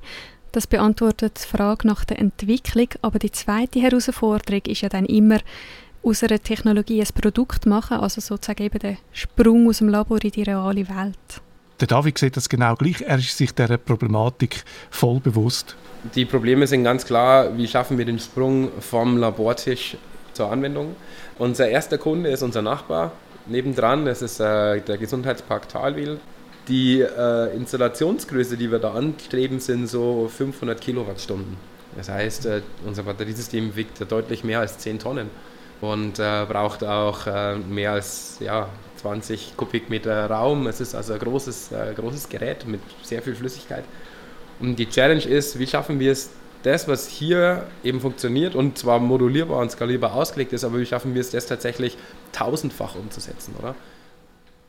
[0.53, 2.89] Das beantwortet die Frage nach der Entwicklung.
[3.03, 5.41] Aber die zweite Herausforderung ist ja dann immer,
[6.03, 10.31] aus einer Technologie ein Produkt machen, also sozusagen eben den Sprung aus dem Labor in
[10.31, 11.43] die reale Welt.
[11.81, 13.03] Der David sieht das genau gleich.
[13.03, 15.77] Er ist sich dieser Problematik voll bewusst.
[16.15, 19.97] Die Probleme sind ganz klar, wie schaffen wir den Sprung vom Labortisch
[20.35, 20.95] zur Anwendung.
[21.39, 23.13] Unser erster Kunde ist unser Nachbar
[23.47, 26.21] nebendran, das ist äh, der Gesundheitspark Talwil.
[26.69, 31.57] Die äh, Installationsgröße, die wir da anstreben, sind so 500 Kilowattstunden.
[31.97, 35.31] Das heißt, äh, unser Batteriesystem wiegt deutlich mehr als 10 Tonnen
[35.81, 38.69] und äh, braucht auch äh, mehr als ja,
[39.01, 40.67] 20 Kubikmeter Raum.
[40.67, 43.85] Es ist also ein großes, äh, großes Gerät mit sehr viel Flüssigkeit.
[44.61, 46.31] Und die Challenge ist, wie schaffen wir es,
[46.63, 51.15] das, was hier eben funktioniert und zwar modulierbar und skalierbar ausgelegt ist, aber wie schaffen
[51.15, 51.97] wir es, das tatsächlich
[52.33, 53.75] tausendfach umzusetzen, oder?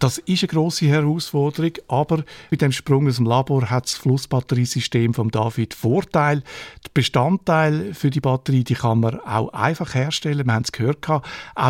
[0.02, 5.14] Das ist eine grosse Herausforderung, aber mit dem Sprung aus dem Labor hat das Flussbatteriesystem
[5.14, 6.42] von David Vorteil.
[6.84, 10.48] Die Bestandteile für die Batterie, die kann man auch einfach herstellen.
[10.48, 11.22] Wir haben es gehört, auch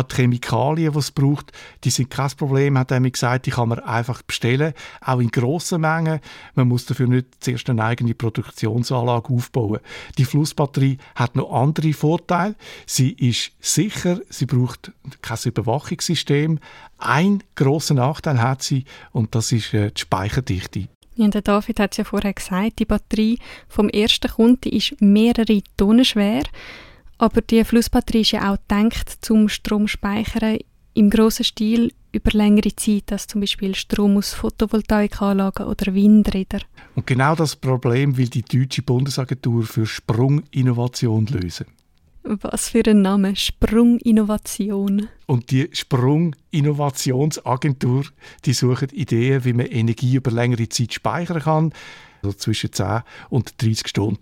[0.04, 1.52] die Chemikalien, die es braucht,
[1.84, 5.30] die sind kein Problem, hat er mir gesagt, die kann man einfach bestellen, auch in
[5.30, 6.20] grossen Mengen.
[6.54, 9.80] Man muss dafür nicht zuerst eine eigene Produktionsanlage aufbauen.
[10.16, 12.54] Die Flussbatterie hat noch andere Vorteile.
[12.86, 14.90] Sie ist sicher, sie braucht
[15.20, 16.60] kein Überwachungssystem.
[16.96, 20.88] Ein grosser Nachteil hat sie und das ist äh, die Speicherdichte.
[21.14, 25.62] Ja, der David hat es ja vorher gesagt, die Batterie vom ersten Kunden ist mehrere
[25.76, 26.44] Tonnen schwer,
[27.18, 30.58] aber die Flussbatterie ist ja auch gedacht zum Stromspeichern
[30.94, 36.62] im grossen Stil über längere Zeit, als zum Beispiel Strom aus Photovoltaikanlagen oder Windrädern.
[36.94, 41.66] Und genau das Problem will die deutsche Bundesagentur für Sprunginnovation lösen.
[42.24, 45.08] Was für ein Name, Sprunginnovation.
[45.26, 48.04] Und die Sprunginnovationsagentur,
[48.44, 51.72] die sucht Ideen, wie man Energie über längere Zeit speichern kann,
[52.22, 54.20] also zwischen 10 und 30 Stunden.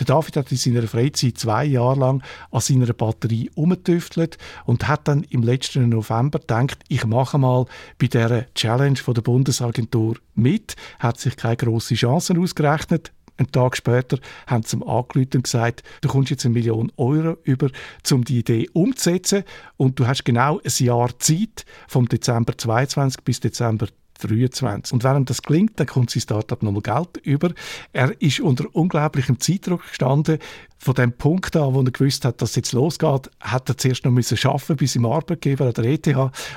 [0.00, 5.06] Der David hat in seiner Freizeit zwei Jahre lang an seiner Batterie umgetüftelt und hat
[5.06, 7.66] dann im letzten November gedacht, ich mache mal
[7.98, 10.74] bei dieser Challenge von der Bundesagentur mit.
[11.00, 13.12] Hat sich keine grossen Chancen ausgerechnet.
[13.40, 17.38] Einen Tag später haben sie ihm angerufen und gesagt, du kommst jetzt eine Million Euro
[17.44, 17.70] über,
[18.12, 19.44] um die Idee umzusetzen.
[19.78, 23.86] Und du hast genau ein Jahr Zeit, vom Dezember 22 bis Dezember
[24.28, 24.92] 23.
[24.92, 27.52] Und während das gelingt, dann kommt sein Startup nochmal Geld über.
[27.92, 30.38] Er ist unter unglaublichem Zeitdruck gestanden.
[30.78, 34.04] Von dem Punkt an, wo er gewusst hat, dass es jetzt losgeht, hat er zuerst
[34.04, 36.08] noch müssen arbeiten bei seinem Arbeitgeber an der ETH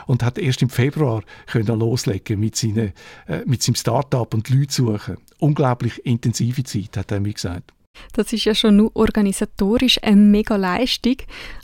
[0.08, 2.94] und hat erst im Februar können loslegen mit, seine,
[3.28, 5.18] äh, mit seinem Startup und Leute suchen.
[5.40, 7.74] Unglaublich intensive Zeit, hat er mir gesagt.
[8.14, 11.18] Das ist ja schon nur organisatorisch eine mega Leistung.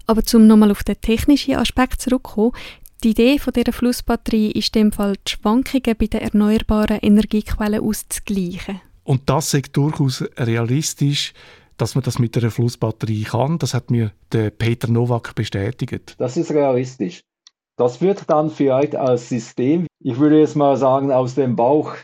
[0.05, 2.53] Aber zum nochmal auf den technischen Aspekt zurückzukommen,
[3.03, 7.81] die Idee von dieser Flussbatterie ist in dem Fall, die Schwankungen bei den erneuerbaren Energiequellen
[7.81, 8.81] auszugleichen.
[9.03, 11.33] Und das ist durchaus realistisch,
[11.77, 13.57] dass man das mit einer Flussbatterie kann.
[13.57, 16.15] Das hat mir der Peter Nowak bestätigt.
[16.17, 17.21] Das ist realistisch.
[17.77, 21.95] Das wird dann vielleicht als System, ich würde jetzt mal sagen, aus dem Bauch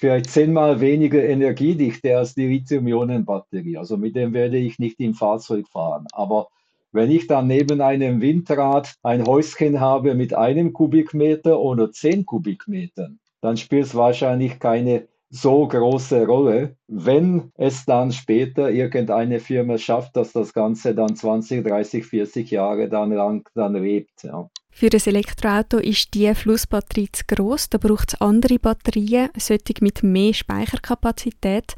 [0.00, 3.76] vielleicht zehnmal weniger Energiedichte als die Lithium-Ionen-Batterie.
[3.76, 6.06] Also mit dem werde ich nicht im Fahrzeug fahren.
[6.12, 6.48] Aber
[6.92, 13.18] wenn ich dann neben einem Windrad ein Häuschen habe mit einem Kubikmeter oder zehn Kubikmetern,
[13.40, 20.16] dann spielt es wahrscheinlich keine so große Rolle, wenn es dann später irgendeine Firma schafft,
[20.16, 24.24] dass das Ganze dann 20, 30, 40 Jahre dann lang dann lebt.
[24.24, 24.50] Ja.
[24.72, 30.02] Für ein Elektroauto ist die Flussbatterie zu gross, da braucht es andere Batterien, solche mit
[30.02, 31.76] mehr Speicherkapazität.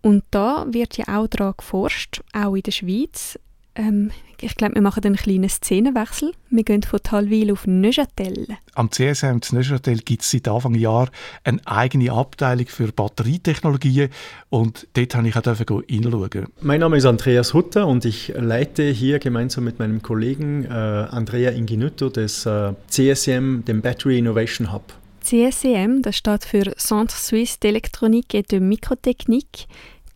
[0.00, 3.38] Und da wird ja auch daran geforscht, auch in der Schweiz.
[3.76, 4.10] Ähm,
[4.40, 6.32] ich glaube, wir machen einen kleinen Szenenwechsel.
[6.50, 8.46] Wir gehen von Talwil auf Neuchâtel.
[8.74, 11.08] Am CSM zu Neuchâtel gibt es seit Anfang Jahr
[11.44, 14.10] eine eigene Abteilung für Batterietechnologien
[14.50, 16.46] und dort habe ich auch hineinschauen.
[16.60, 21.50] Mein Name ist Andreas Hutter und ich leite hier gemeinsam mit meinem Kollegen äh, Andrea
[21.50, 24.92] Inginutto das äh, CSM, den Battery Innovation Hub.
[25.24, 29.66] CSEM, das steht für Centre Suisse d'Electronique et de Microtechnique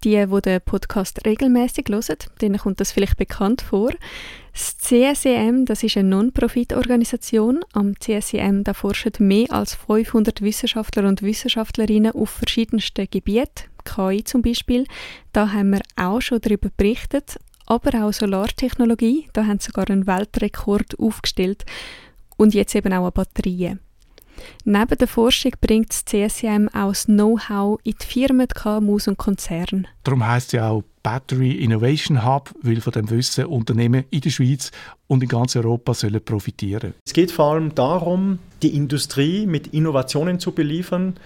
[0.04, 3.90] die, die den Podcast regelmäßig hören, denen kommt das vielleicht bekannt vor.
[4.52, 7.60] Das CSEM, das ist eine Non-Profit-Organisation.
[7.72, 14.42] Am CSEM da forschen mehr als 500 Wissenschaftler und Wissenschaftlerinnen auf verschiedensten Gebieten, KI zum
[14.42, 14.84] Beispiel.
[15.32, 17.38] Da haben wir auch schon darüber berichtet.
[17.66, 21.66] Aber auch Solartechnologie, da haben sie sogar einen Weltrekord aufgestellt.
[22.36, 23.80] Und jetzt eben auch Batterien.
[24.64, 29.18] Neben der Forschung bringt das CSIM auch das Know-how in die Firmen, die KMUs und
[29.18, 29.84] Konzerne.
[30.04, 34.30] Darum heisst es ja auch Battery Innovation Hub, weil von dem Wissen Unternehmen in der
[34.30, 34.70] Schweiz
[35.06, 36.94] und in ganz Europa sollen profitieren.
[37.06, 41.16] Es geht vor allem darum, die Industrie mit Innovationen zu beliefern,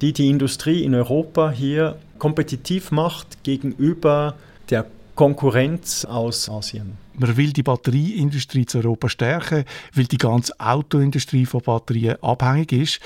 [0.00, 4.34] die die Industrie in Europa hier kompetitiv macht gegenüber
[4.70, 6.96] der Konkurrenz aus Asien.
[7.20, 13.00] Man will die Batterieindustrie zu Europa stärken, weil die ganze Autoindustrie von Batterien abhängig ist.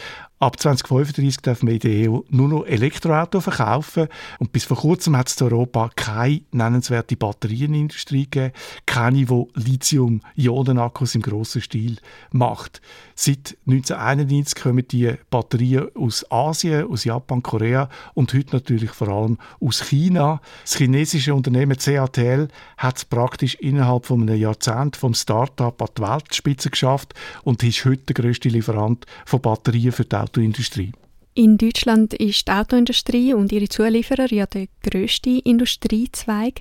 [0.45, 4.09] Ab 2035 darf man in der EU nur noch Elektroautos verkaufen.
[4.39, 8.53] Und bis vor kurzem hat es in Europa keine nennenswerte Batterienindustrie gegeben,
[8.85, 11.97] keine, die Lithium-Ionen-Akkus im grossen Stil
[12.31, 12.83] macht.
[13.15, 19.39] Seit 1991 kommen die Batterien aus Asien, aus Japan, Korea und heute natürlich vor allem
[19.63, 20.43] aus China.
[20.61, 26.03] Das chinesische Unternehmen CATL hat es praktisch innerhalb von einem Jahrzehnt vom Start-up an die
[26.03, 30.91] Weltspitze geschafft und ist heute der grösste Lieferant von Batterien für die Autoindustrie.
[31.35, 36.61] In Deutschland ist die Autoindustrie und ihre Zulieferer ja der grösste Industriezweig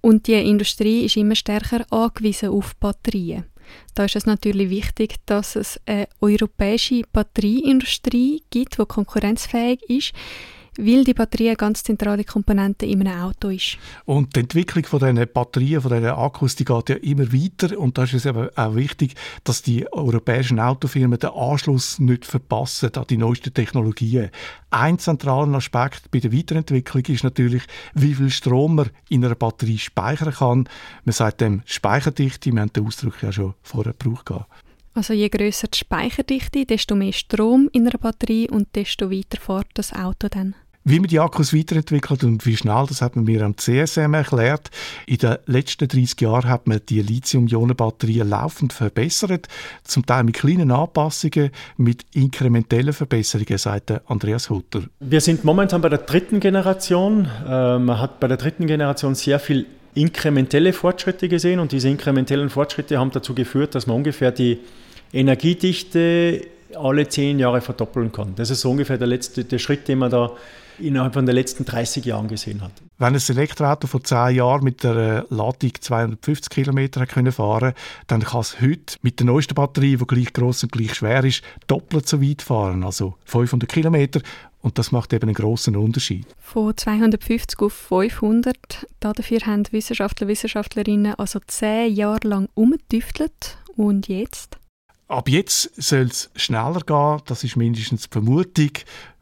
[0.00, 3.46] und die Industrie ist immer stärker angewiesen auf Batterien.
[3.96, 10.12] Da ist es natürlich wichtig, dass es eine europäische Batterieindustrie gibt, die konkurrenzfähig ist
[10.78, 13.78] weil die Batterie eine ganz zentrale Komponente in einem Auto ist.
[14.04, 17.98] Und die Entwicklung von diesen Batterien, von diesen Akkus, die geht ja immer weiter und
[17.98, 23.04] da ist es eben auch wichtig, dass die europäischen Autofirmen den Anschluss nicht verpassen an
[23.08, 24.30] die neuesten Technologien.
[24.70, 27.62] Ein zentraler Aspekt bei der Weiterentwicklung ist natürlich,
[27.94, 30.68] wie viel Strom man in einer Batterie speichern kann.
[31.04, 34.46] Man sagt dem Speicherdichte, wir haben den Ausdruck ja schon vorher gebraucht.
[34.94, 39.68] Also je größer die Speicherdichte, desto mehr Strom in einer Batterie und desto weiter fährt
[39.74, 40.54] das Auto dann.
[40.82, 44.70] Wie man die Akkus weiterentwickelt und wie schnell, das hat man mir am CSM erklärt.
[45.06, 49.46] In den letzten 30 Jahren hat man die Lithium-Ionen-Batterien laufend verbessert,
[49.84, 54.84] zum Teil mit kleinen Anpassungen, mit inkrementellen Verbesserungen, sagt Andreas Hutter.
[55.00, 57.28] Wir sind momentan bei der dritten Generation.
[57.46, 62.50] Äh, man hat bei der dritten Generation sehr viel inkrementelle Fortschritte gesehen und diese inkrementellen
[62.50, 64.58] Fortschritte haben dazu geführt, dass man ungefähr die
[65.12, 68.34] Energiedichte alle zehn Jahre verdoppeln kann.
[68.36, 70.32] Das ist so ungefähr der letzte der Schritt, den man da
[70.78, 72.72] innerhalb von den letzten 30 Jahren gesehen hat.
[72.98, 77.74] Wenn ein Elektroauto vor 10 Jahren mit der Ladung 250 km fahren
[78.06, 81.42] dann kann es heute mit der neuesten Batterie, die gleich groß und gleich schwer ist,
[81.66, 84.22] doppelt so weit fahren, also 500 km.
[84.62, 86.26] Und das macht eben einen großen Unterschied.
[86.38, 88.86] Von 250 auf 500.
[89.00, 93.56] Dafür haben Wissenschaftler und Wissenschaftlerinnen also zehn Jahre lang umgetüftelt.
[93.76, 94.58] Und jetzt?
[95.08, 98.70] Ab jetzt soll es schneller gehen, das ist mindestens die Vermutung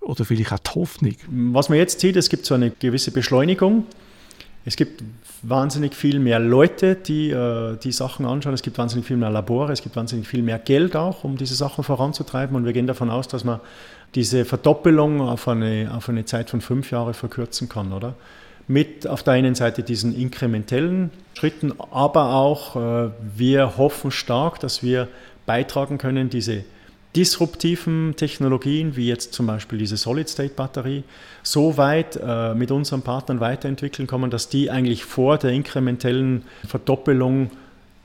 [0.00, 1.14] oder vielleicht auch die Hoffnung.
[1.28, 3.86] Was man jetzt sieht, es gibt so eine gewisse Beschleunigung.
[4.64, 5.02] Es gibt
[5.42, 8.52] wahnsinnig viel mehr Leute, die äh, die Sachen anschauen.
[8.52, 11.54] Es gibt wahnsinnig viel mehr Labore, es gibt wahnsinnig viel mehr Geld auch, um diese
[11.54, 12.54] Sachen voranzutreiben.
[12.54, 13.60] Und wir gehen davon aus, dass man
[14.14, 18.14] diese Verdoppelung auf eine, auf eine Zeit von fünf Jahren verkürzen kann, oder?
[18.66, 24.82] Mit auf der einen Seite diesen inkrementellen Schritten, aber auch äh, wir hoffen stark, dass
[24.82, 25.08] wir
[25.46, 26.64] beitragen können, diese
[27.16, 31.04] disruptiven Technologien, wie jetzt zum Beispiel diese Solid-State-Batterie,
[31.42, 37.50] so weit äh, mit unseren Partnern weiterentwickeln kommen, dass die eigentlich vor der inkrementellen Verdoppelung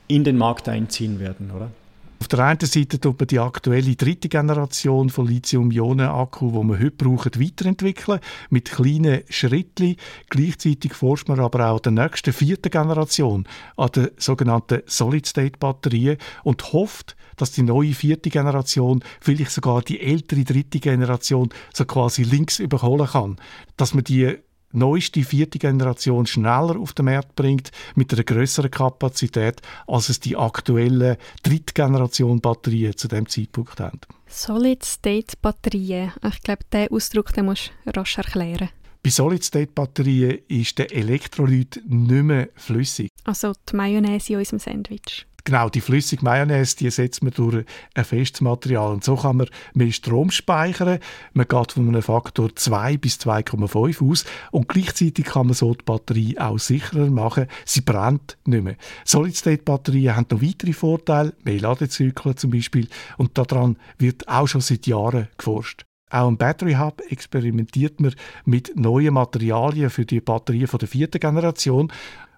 [0.08, 1.70] in den Markt einziehen werden, oder?
[2.20, 6.90] Auf der einen Seite tut man die aktuelle dritte Generation von Lithium-Ionen-Akku, die wir heute
[6.92, 9.96] brauchen, weiterentwickeln, mit kleinen Schritten.
[10.30, 13.46] Gleichzeitig forscht man aber auch der nächsten vierten Generation,
[13.76, 20.44] an der sogenannten Solid-State-Batterien und hofft, dass die neue vierte Generation, vielleicht sogar die ältere
[20.44, 23.36] dritte Generation, so quasi links überholen kann.
[23.76, 24.38] Dass man die
[24.74, 30.36] neueste vierte Generation schneller auf den Markt bringt, mit einer größeren Kapazität, als es die
[30.36, 34.00] aktuellen Drittgeneration Batterien zu dem Zeitpunkt haben.
[34.26, 36.12] Solid-State-Batterien.
[36.26, 38.70] Ich glaube, diesen Ausdruck den musst du rasch erklären.
[39.02, 43.10] Bei Solid-State-Batterien ist der Elektrolyt nicht mehr flüssig.
[43.24, 45.26] Also die Mayonnaise in unserem Sandwich.
[45.46, 48.92] Genau, die flüssige Mayonnaise, die setzt man durch ein festes Material.
[48.92, 50.98] Und so kann man mehr Strom speichern.
[51.34, 54.24] Man geht von einem Faktor 2 bis 2,5 aus.
[54.52, 57.46] Und gleichzeitig kann man so die Batterie auch sicherer machen.
[57.66, 58.76] Sie brennt nicht mehr.
[59.04, 62.88] Solid-State-Batterien haben noch weitere Vorteile, mehr Ladezyklen zum Beispiel.
[63.18, 65.84] Und daran wird auch schon seit Jahren geforscht.
[66.08, 68.14] Auch im Battery Hub experimentiert man
[68.46, 71.92] mit neuen Materialien für die Batterien der vierten Generation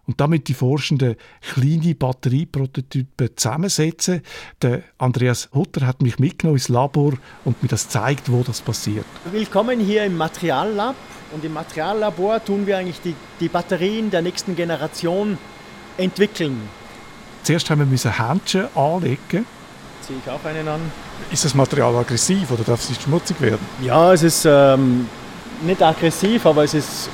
[0.06, 4.22] und damit die Forschenden kleine Batterieprototypen zusammensetzen.
[4.62, 7.14] Der Andreas Hutter hat mich mitgenommen ins Labor
[7.44, 9.04] und mir das zeigt, wo das passiert.
[9.30, 10.94] Willkommen hier im Materiallab.
[11.32, 15.38] Und im Materiallabor tun wir eigentlich die, die Batterien der nächsten Generation
[15.96, 16.68] entwickeln.
[17.42, 19.44] Zuerst haben wir müssen Händchen anlegen.
[20.02, 20.80] Ziehe ich auch einen an.
[21.32, 23.58] Ist das Material aggressiv oder darf es schmutzig werden?
[23.82, 25.08] Ja, es ist ähm,
[25.62, 27.08] nicht aggressiv, aber es ist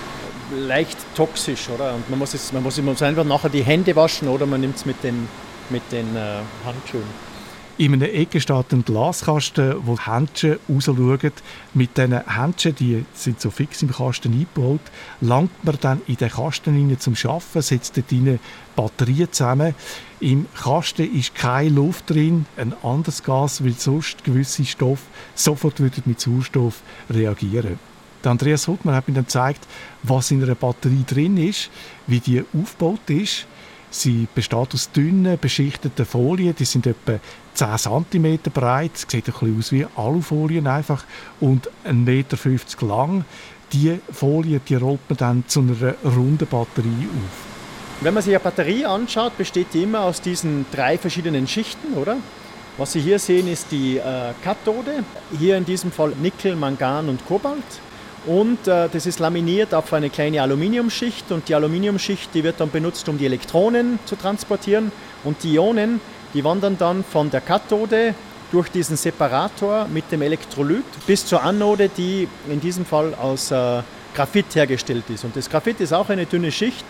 [0.54, 1.94] leicht toxisch, oder?
[1.94, 4.76] Und man muss, es, man muss, muss einfach nachher die Hände waschen oder man nimmt
[4.76, 5.28] es mit den,
[5.70, 7.32] mit den äh, Handschuhen.
[7.78, 11.32] In einer Ecke steht ein Glaskasten, wo Händchen rausschauen.
[11.72, 14.82] Mit diesen Händchen, die sind so fix im Kasten eingebaut,
[15.22, 18.38] langt man dann in den Kasten rein zum Arbeiten, setzt dort rein
[18.76, 19.74] Batterien zusammen.
[20.20, 26.20] Im Kasten ist keine Luft drin, ein anderes Gas, weil sonst gewisse Stoffe sofort mit
[26.20, 27.78] Sauerstoff reagieren
[28.24, 29.66] der Andreas Huttmann hat mir dann gezeigt,
[30.02, 31.70] was in einer Batterie drin ist,
[32.06, 33.46] wie die aufgebaut ist.
[33.90, 37.20] Sie besteht aus dünnen, beschichteten Folien, die sind etwa
[37.54, 41.04] 10 cm breit, sieht ein bisschen aus wie Alufolien einfach
[41.40, 43.24] und 1,50 Meter lang.
[43.72, 47.52] Die Folie die rollt man dann zu einer runden Batterie auf.
[48.00, 52.16] Wenn man sich eine Batterie anschaut, besteht die immer aus diesen drei verschiedenen Schichten, oder?
[52.78, 55.04] Was Sie hier sehen, ist die äh, Kathode.
[55.38, 57.62] Hier in diesem Fall Nickel, Mangan und Kobalt.
[58.26, 62.70] Und äh, das ist laminiert auf eine kleine Aluminiumschicht und die Aluminiumschicht, die wird dann
[62.70, 64.92] benutzt, um die Elektronen zu transportieren
[65.24, 66.00] und die Ionen,
[66.32, 68.14] die wandern dann von der Kathode
[68.52, 73.82] durch diesen Separator mit dem Elektrolyt bis zur Anode, die in diesem Fall aus äh,
[74.14, 75.24] Graphit hergestellt ist.
[75.24, 76.84] Und das Graphit ist auch eine dünne Schicht,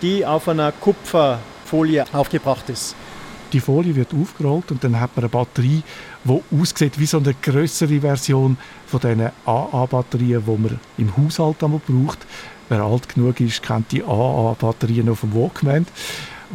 [0.00, 2.94] die auf einer Kupferfolie aufgebracht ist.
[3.52, 5.82] Die Folie wird aufgerollt und dann hat man eine Batterie,
[6.24, 8.56] die aussieht wie so eine größere Version
[8.86, 12.18] von diesen AA-Batterien, die man im Haushalt einmal braucht.
[12.68, 15.86] Wer alt genug ist, kennt die AA-Batterien auf dem Walkman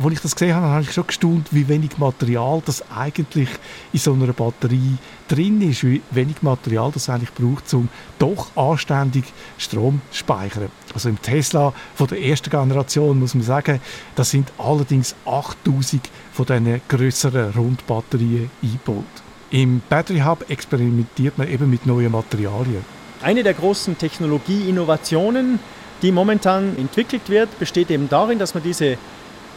[0.04, 3.50] als ich das gesehen habe, habe ich schon gestaunt, wie wenig Material das eigentlich
[3.94, 4.98] in so einer Batterie
[5.28, 9.26] drin ist, wie wenig Material das eigentlich braucht, um doch anständig
[9.58, 10.70] Strom zu speichern.
[10.94, 13.80] Also im Tesla von der ersten Generation muss man sagen,
[14.16, 19.25] das sind allerdings 8000 von diesen größeren Rundbatterien eingebaut.
[19.56, 22.84] Im Battery Hub experimentiert man eben mit neuen Materialien.
[23.22, 25.60] Eine der großen Technologieinnovationen,
[26.02, 28.98] die momentan entwickelt wird, besteht eben darin, dass man diese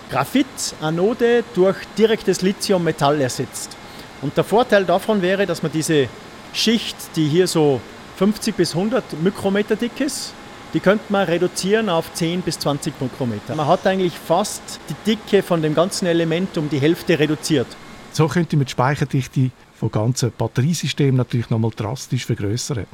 [0.08, 3.76] Graphit-Anode durch direktes Lithium-Metall ersetzt.
[4.22, 6.06] Und der Vorteil davon wäre, dass man diese
[6.52, 7.80] Schicht, die hier so
[8.18, 10.32] 50 bis 100 Mikrometer dick ist,
[10.74, 13.56] die könnte man reduzieren auf 10 bis 20 Mikrometer.
[13.56, 17.66] Man hat eigentlich fast die Dicke von dem ganzen Element um die Hälfte reduziert.
[18.12, 22.86] So könnte man die Speicherdichte von ganzen Batteriesystemen natürlich nochmal drastisch vergrößern.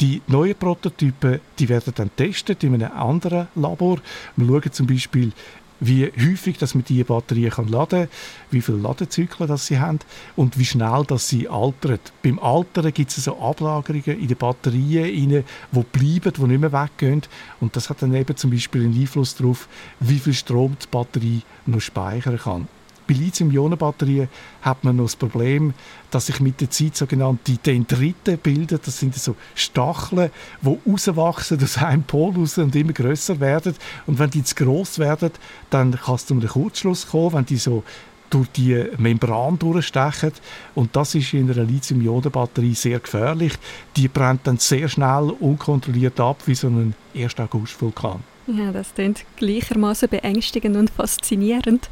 [0.00, 3.98] Die neuen Prototypen die werden dann getestet in einem anderen Labor.
[4.36, 5.32] Wir schauen zum Beispiel,
[5.80, 8.08] wie häufig dass man diese Batterien kann laden kann,
[8.50, 10.00] wie viele Ladezyklen das sie haben
[10.36, 11.98] und wie schnell dass sie altern.
[12.22, 16.72] Beim Altern gibt es so Ablagerungen in den Batterien, rein, die bleiben, die nicht mehr
[16.72, 17.22] weggehen.
[17.60, 19.68] Und das hat dann eben zum Beispiel einen Einfluss darauf,
[20.00, 22.68] wie viel Strom die Batterie noch speichern kann.
[23.08, 24.28] Bei Lithium-Ionen-Batterien
[24.60, 25.72] hat man noch das Problem,
[26.10, 28.78] dass sich mit der Zeit sogenannte Dendriten bilden.
[28.84, 30.30] Das sind so Stacheln,
[30.60, 33.74] die rauswachsen aus einem Pol raus und immer größer werden.
[34.06, 35.30] Und wenn die zu gross werden,
[35.70, 37.82] dann kann es zu einem Kurzschluss kommen, wenn die so
[38.30, 40.32] durch die Membran durchstechen.
[40.74, 43.54] Und das ist in einer Lithium-Ionen-Batterie sehr gefährlich.
[43.96, 47.40] Die brennt dann sehr schnell, unkontrolliert ab, wie so ein 1.
[47.40, 48.20] August-Vulkan.
[48.46, 51.88] Ja, das klingt gleichermaßen beängstigend und faszinierend.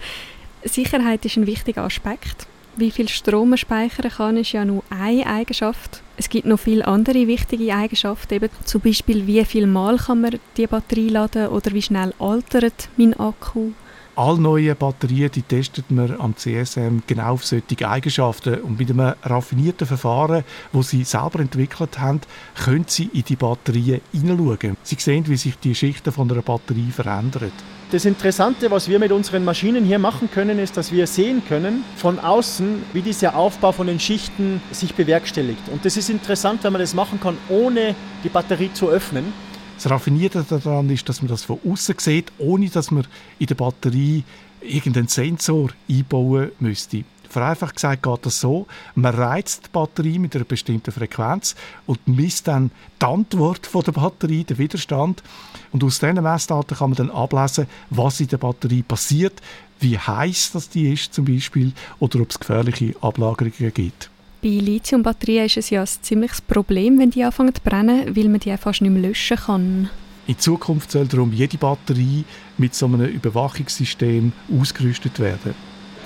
[0.68, 2.46] Sicherheit ist ein wichtiger Aspekt.
[2.76, 6.02] Wie viel Strom man speichern kann, ist ja nur eine Eigenschaft.
[6.18, 10.38] Es gibt noch viele andere wichtige Eigenschaften, eben zum Beispiel wie viel Mal kann man
[10.56, 13.72] die Batterie laden oder wie schnell altert mein Akku
[14.16, 18.60] alle neuen Batterien die testet man am CSM genau auf solche Eigenschaften.
[18.62, 22.22] Und mit einem raffinierten Verfahren, das sie selber entwickelt haben,
[22.54, 24.76] können sie in die Batterien hineinschauen.
[24.82, 27.52] Sie sehen, wie sich die Schichten einer Batterie verändern.
[27.92, 31.84] Das Interessante, was wir mit unseren Maschinen hier machen können, ist, dass wir sehen können
[31.94, 35.68] von außen, wie dieser Aufbau von den Schichten sich bewerkstelligt.
[35.70, 39.32] Und das ist interessant, wenn man das machen kann, ohne die Batterie zu öffnen.
[39.76, 43.06] Das Raffinierte daran ist, dass man das von außen sieht, ohne dass man
[43.38, 44.24] in der Batterie
[44.60, 47.04] irgendeinen Sensor einbauen müsste.
[47.36, 52.48] Vereinfacht gesagt geht das so, man reizt die Batterie mit einer bestimmten Frequenz und misst
[52.48, 55.22] dann die Antwort von der Batterie, den Widerstand.
[55.70, 59.42] Und aus diesen Messdaten kann man dann ablesen, was in der Batterie passiert,
[59.80, 64.08] wie heiß das die ist zum Beispiel oder ob es gefährliche Ablagerungen gibt.
[64.40, 68.40] Bei Lithiumbatterien ist es ja ein ziemliches Problem, wenn die anfangen zu brennen, weil man
[68.40, 69.90] die fast nicht mehr löschen kann.
[70.26, 72.24] In Zukunft soll darum jede Batterie
[72.56, 75.54] mit so einem Überwachungssystem ausgerüstet werden.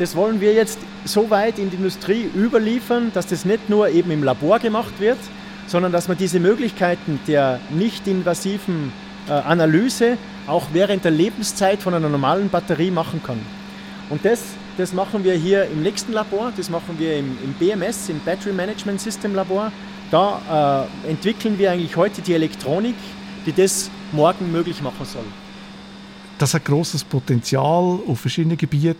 [0.00, 4.10] Das wollen wir jetzt so weit in die Industrie überliefern, dass das nicht nur eben
[4.10, 5.18] im Labor gemacht wird,
[5.66, 8.92] sondern dass man diese Möglichkeiten der nicht-invasiven
[9.28, 13.38] äh, Analyse auch während der Lebenszeit von einer normalen Batterie machen kann.
[14.08, 14.40] Und das
[14.78, 18.54] das machen wir hier im nächsten Labor, das machen wir im, im BMS, im Battery
[18.54, 19.70] Management System Labor.
[20.10, 22.94] Da äh, entwickeln wir eigentlich heute die Elektronik,
[23.44, 25.26] die das morgen möglich machen soll.
[26.38, 28.96] Das hat großes Potenzial auf verschiedenen Gebieten.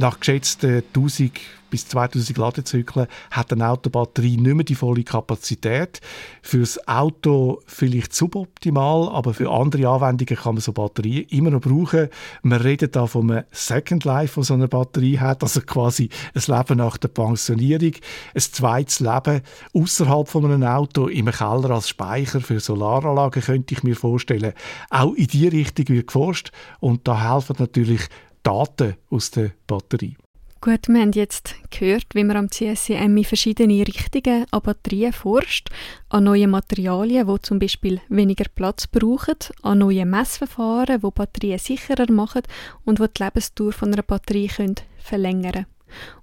[0.00, 1.38] Nach geschätzten 1000
[1.68, 6.00] bis 2000 Ladezyklen hat eine Autobatterie nicht mehr die volle Kapazität.
[6.40, 11.60] Für das Auto vielleicht suboptimal, aber für andere Anwendungen kann man so Batterien immer noch
[11.60, 12.08] brauchen.
[12.42, 16.56] Man redet da von einem Second Life, das so eine Batterie hat, also quasi ein
[16.56, 17.92] Leben nach der Pensionierung,
[18.34, 19.42] ein zweites Leben
[19.74, 24.54] außerhalb von einem Auto im Keller als Speicher für Solaranlagen könnte ich mir vorstellen.
[24.88, 28.08] Auch in die Richtung wird geforscht und da helfen natürlich
[28.42, 30.16] Daten aus der Batterie.
[30.62, 35.70] Gut, wir haben jetzt gehört, wie man am CSCM in verschiedene Richtungen an Batterien forscht,
[36.10, 42.12] an neue Materialien, die zum Beispiel weniger Platz brauchen, an neue Messverfahren, die Batterien sicherer
[42.12, 42.42] machen
[42.84, 45.66] und die die Lebensdauer von einer Batterie können verlängern können.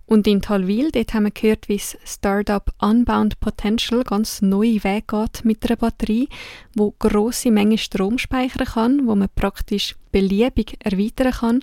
[0.06, 5.04] Und in Talwil, dort haben wir gehört, wie das Startup Unbound Potential ganz neue Wege
[5.06, 6.30] geht mit einer Batterie,
[6.76, 11.60] wo große Mengen Strom speichern kann, wo man praktisch beliebig erweitern kann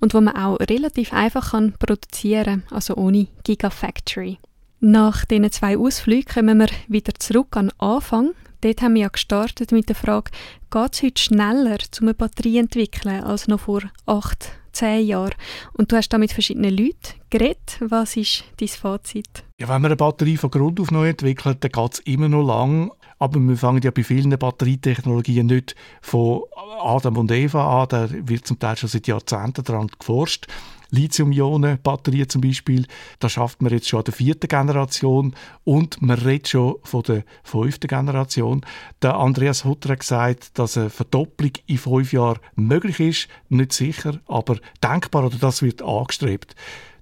[0.00, 4.38] und wo man auch relativ einfach kann produzieren, also ohne Gigafactory.
[4.80, 8.30] Nach diesen zwei Ausflügen kommen wir wieder zurück an den Anfang.
[8.60, 10.30] Dort haben wir ja gestartet mit der Frage,
[10.70, 15.34] geht es heute schneller, um eine Batterie zu entwickeln, als noch vor acht zehn Jahren.
[15.72, 17.78] Und du hast da mit verschiedenen Leuten geredet.
[17.80, 19.44] Was ist dein Fazit?
[19.58, 22.46] Ja, wenn man eine Batterie von Grund auf neu entwickelt, dann geht es immer noch
[22.46, 22.92] lang.
[23.18, 26.42] Aber wir fangen ja bei vielen Batterietechnologien nicht von
[26.80, 27.88] Adam und Eva an.
[27.88, 30.46] Da wird zum Teil schon seit Jahrzehnten daran geforscht.
[30.90, 32.86] Lithium-Ionen-Batterien zum Beispiel,
[33.18, 37.24] da schafft man jetzt schon an der vierten Generation und man redet schon von der
[37.42, 38.64] fünften Generation.
[39.02, 43.28] Der Andreas Hutter hat gesagt, dass eine Verdopplung in fünf Jahren möglich ist.
[43.48, 46.54] Nicht sicher, aber denkbar oder das wird angestrebt.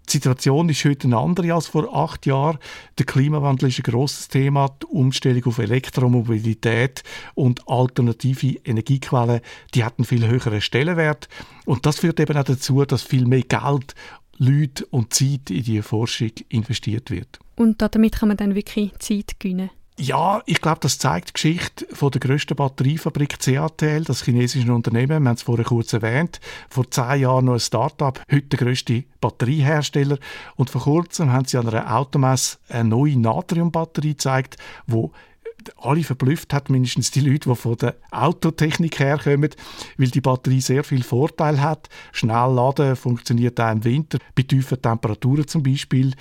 [0.09, 2.59] Die Situation ist heute eine andere als vor acht Jahren.
[2.99, 4.69] Der Klimawandel ist ein grosses Thema.
[4.83, 7.03] Die Umstellung auf Elektromobilität
[7.35, 9.41] und alternative Energiequellen,
[9.75, 11.29] die einen viel höheren Stellenwert.
[11.65, 13.95] Und das führt eben auch dazu, dass viel mehr Geld,
[14.39, 17.39] Leute und Zeit in die Forschung investiert wird.
[17.57, 19.71] Und damit kann man dann wirklich Zeit gewinnen.
[19.97, 25.23] Ja, ich glaube, das zeigt die Geschichte von der grössten Batteriefabrik CATL, das chinesische Unternehmen.
[25.23, 26.41] Wir haben es vorher kurz erwähnt.
[26.69, 30.19] Vor zehn Jahren noch ein Start-up, heute der grösste Batteriehersteller.
[30.57, 34.57] Und vor kurzem haben sie an einer Automesse eine neue Natriumbatterie gezeigt,
[34.89, 35.13] wo
[35.77, 39.51] alle verblüfft hat, mindestens die Leute, die von der Autotechnik herkommen,
[39.97, 41.89] weil die Batterie sehr viel Vorteil hat.
[42.13, 46.15] Schnell laden funktioniert auch im Winter, bei tiefen Temperaturen zum Beispiel.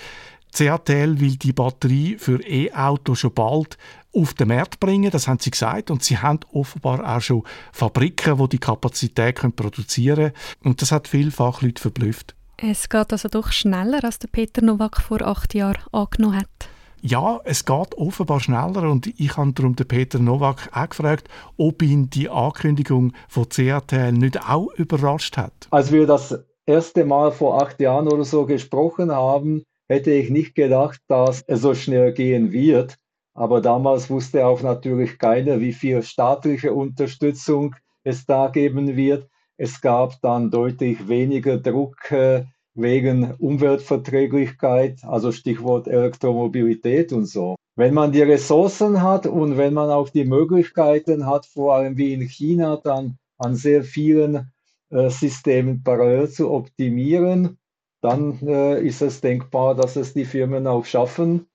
[0.54, 3.76] CATL will die Batterie für E-Auto schon bald
[4.14, 5.90] auf den Markt bringen, das haben sie gesagt.
[5.90, 7.42] Und sie haben offenbar auch schon
[7.72, 10.32] Fabriken, die die Kapazität können produzieren können.
[10.62, 12.36] Und das hat vielfach Leute verblüfft.
[12.56, 16.68] Es geht also doch schneller, als der Peter Nowak vor acht Jahren angenommen hat.
[17.02, 21.28] Ja, es geht offenbar schneller und ich habe darum den Peter Nowak auch gefragt,
[21.58, 25.52] ob ihn die Ankündigung von CATL nicht auch überrascht hat.
[25.70, 30.54] Als wir das erste Mal vor acht Jahren oder so gesprochen haben, hätte ich nicht
[30.54, 32.96] gedacht, dass es so schnell gehen wird.
[33.34, 37.74] Aber damals wusste auch natürlich keiner, wie viel staatliche Unterstützung
[38.04, 39.28] es da geben wird.
[39.56, 47.56] Es gab dann deutlich weniger Druck äh, wegen Umweltverträglichkeit, also Stichwort Elektromobilität und so.
[47.76, 52.12] Wenn man die Ressourcen hat und wenn man auch die Möglichkeiten hat, vor allem wie
[52.12, 54.52] in China, dann an sehr vielen
[54.90, 57.58] äh, Systemen parallel zu optimieren,
[58.04, 61.48] dann äh, ist es denkbar, dass es die Firmen auch schaffen,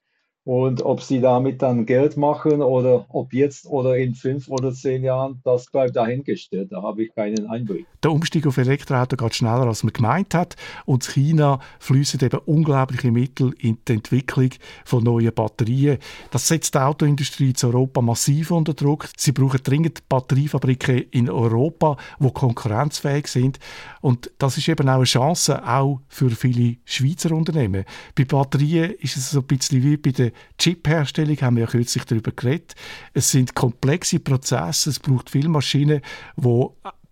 [0.49, 5.03] und ob sie damit dann Geld machen oder ob jetzt oder in fünf oder zehn
[5.03, 6.71] Jahren, das bleibt dahingestellt.
[6.71, 7.85] Da habe ich keinen Einblick.
[8.01, 10.55] Der Umstieg auf Elektroauto geht schneller, als man gemeint hat.
[10.85, 14.49] Und in China fließen eben unglaubliche Mittel in die Entwicklung
[14.85, 15.99] von neuen Batterien.
[16.31, 19.07] Das setzt die Autoindustrie in Europa massiv unter Druck.
[19.17, 23.59] Sie brauchen dringend Batteriefabriken in Europa, die konkurrenzfähig sind.
[24.01, 27.85] Und das ist eben auch eine Chance, auch für viele Schweizer Unternehmen.
[28.15, 32.05] Bei Batterien ist es so ein bisschen wie bei der Chip-Herstellung haben wir ja kürzlich
[32.05, 32.75] darüber geredet.
[33.13, 36.01] Es sind komplexe Prozesse, es braucht viele Maschinen,
[36.35, 36.65] die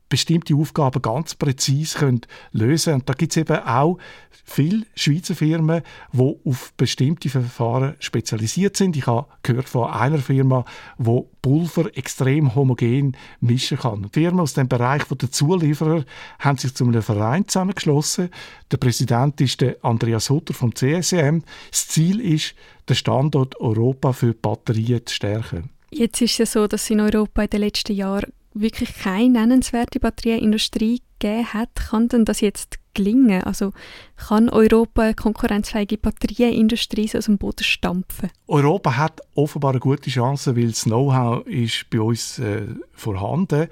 [0.09, 3.97] bestimmte Aufgaben ganz präzise können lösen Und da gibt es eben auch
[4.43, 5.81] viele Schweizer Firmen,
[6.13, 8.95] die auf bestimmte Verfahren spezialisiert sind.
[8.95, 10.65] Ich habe gehört von einer Firma,
[10.97, 14.09] die Pulver extrem homogen mischen kann.
[14.11, 16.05] Firmen aus dem Bereich der Zulieferer
[16.39, 18.29] haben sich zu einem Verein zusammengeschlossen.
[18.71, 21.41] Der Präsident ist der Andreas Hutter vom CSM.
[21.71, 22.55] Das Ziel ist,
[22.87, 25.69] den Standort Europa für Batterien zu stärken.
[25.91, 28.31] Jetzt ist es so, dass in Europa in den letzten Jahren
[28.61, 33.43] wirklich keine nennenswerte Batterieindustrie gegeben hat, kann denn das jetzt gelingen?
[33.43, 33.73] Also
[34.15, 38.29] kann Europa eine konkurrenzfähige Batterieindustrie aus dem Boden stampfen?
[38.47, 43.67] Europa hat offenbar eine gute Chance, weil das Know-how ist bei uns äh, vorhanden.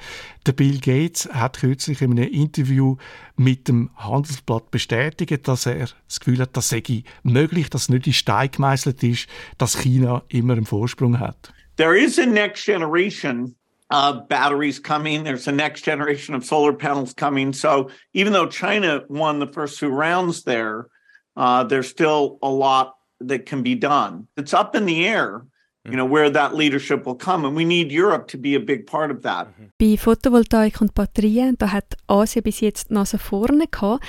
[0.45, 2.97] Der Bill Gates hat kürzlich in einem Interview
[3.35, 6.83] mit dem Handelsblatt bestätigt, dass er das Gefühl hat, das sei
[7.23, 9.27] möglich, dass nicht in Stein gemeißelt ist,
[9.57, 11.51] dass China immer einen Vorsprung hat.
[11.77, 13.55] There is a next generation
[13.89, 15.23] uh, batteries coming.
[15.23, 17.53] There's a next generation of solar panels coming.
[17.53, 20.87] So even though China won the first two rounds there,
[21.35, 24.27] uh, there's still a lot that can be done.
[24.37, 25.45] It's up in the air.
[25.87, 27.45] You know, where that leadership will come.
[27.45, 29.49] And we need Europe to be a big part of that.
[29.77, 34.03] Bei Photovoltaik und Batterien, da hat Asien bis jetzt Nase vorne gehabt.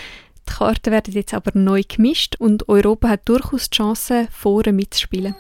[0.49, 5.35] Die Karten werden jetzt aber neu gemischt und Europa hat durchaus die Chance, vorne mitzuspielen.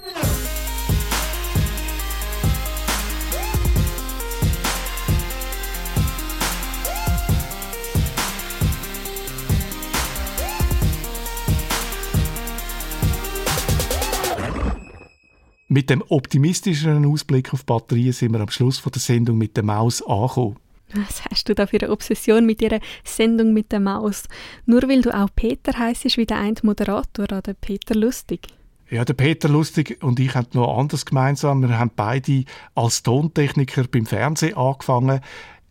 [15.77, 19.63] Mit dem optimistischeren Ausblick auf Batterien sind wir am Schluss von der Sendung mit der
[19.63, 20.57] Maus angekommen.
[20.95, 24.23] Was hast du da für eine Obsession mit ihrer Sendung mit der Maus?
[24.65, 28.47] Nur weil du auch Peter heisst wie der eine Moderator, oder Peter Lustig?
[28.89, 31.61] Ja, der Peter Lustig und ich haben noch anders gemeinsam.
[31.61, 35.21] Wir haben beide als Tontechniker beim Fernsehen angefangen.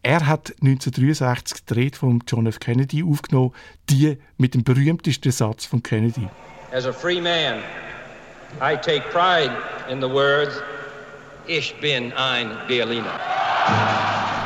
[0.04, 2.60] Er hat 1963 die Rede von John F.
[2.60, 3.54] Kennedy aufgenommen,
[3.90, 6.28] die mit dem berühmtesten Satz von Kennedy.
[6.72, 7.58] As a free man,
[8.62, 9.52] I take pride
[9.90, 10.62] in the words,
[11.48, 13.20] Ich bin ein Berliner.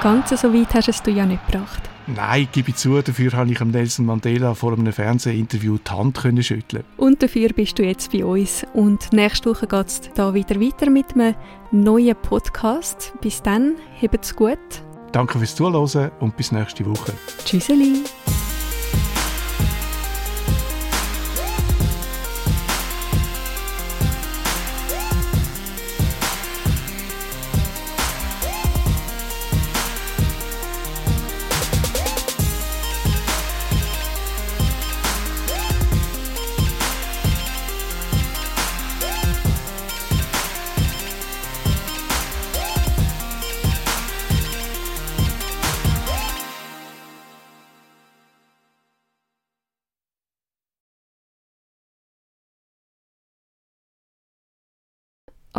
[0.03, 1.81] Ganz so weit hast es du ja nicht gebracht.
[2.07, 6.41] Nein, gebe ich zu, dafür habe ich Nelson Mandela vor einem Fernsehinterview die Hand können
[6.41, 6.83] schütteln.
[6.97, 8.65] Und dafür bist du jetzt bei uns.
[8.73, 11.35] Und nächste Woche geht es da wieder weiter mit einem
[11.71, 13.13] neuen Podcast.
[13.21, 14.57] Bis dann, habt's gut.
[15.11, 17.13] Danke fürs Zuhören und bis nächste Woche.
[17.45, 18.03] Tschüsseli.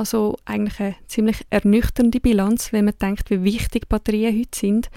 [0.00, 4.90] Also eigentlich eine ziemlich ernüchternde Bilanz, wenn man denkt, wie wichtig Batterien heute sind.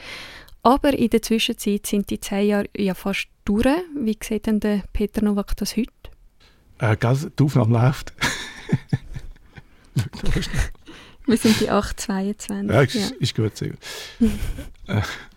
[0.62, 3.68] Aber in der Zwischenzeit sind die zehn Jahre ja fast durch.
[3.98, 5.92] Wie sieht denn der Peter Nowak das heute?
[6.80, 8.14] Äh, die Aufnahme läuft.
[11.26, 12.70] Wir sind die 822.
[12.74, 13.08] Ja, ist, ja.
[13.20, 13.58] ist gut.
[13.58, 13.80] Sehr gut.
[14.88, 15.02] äh,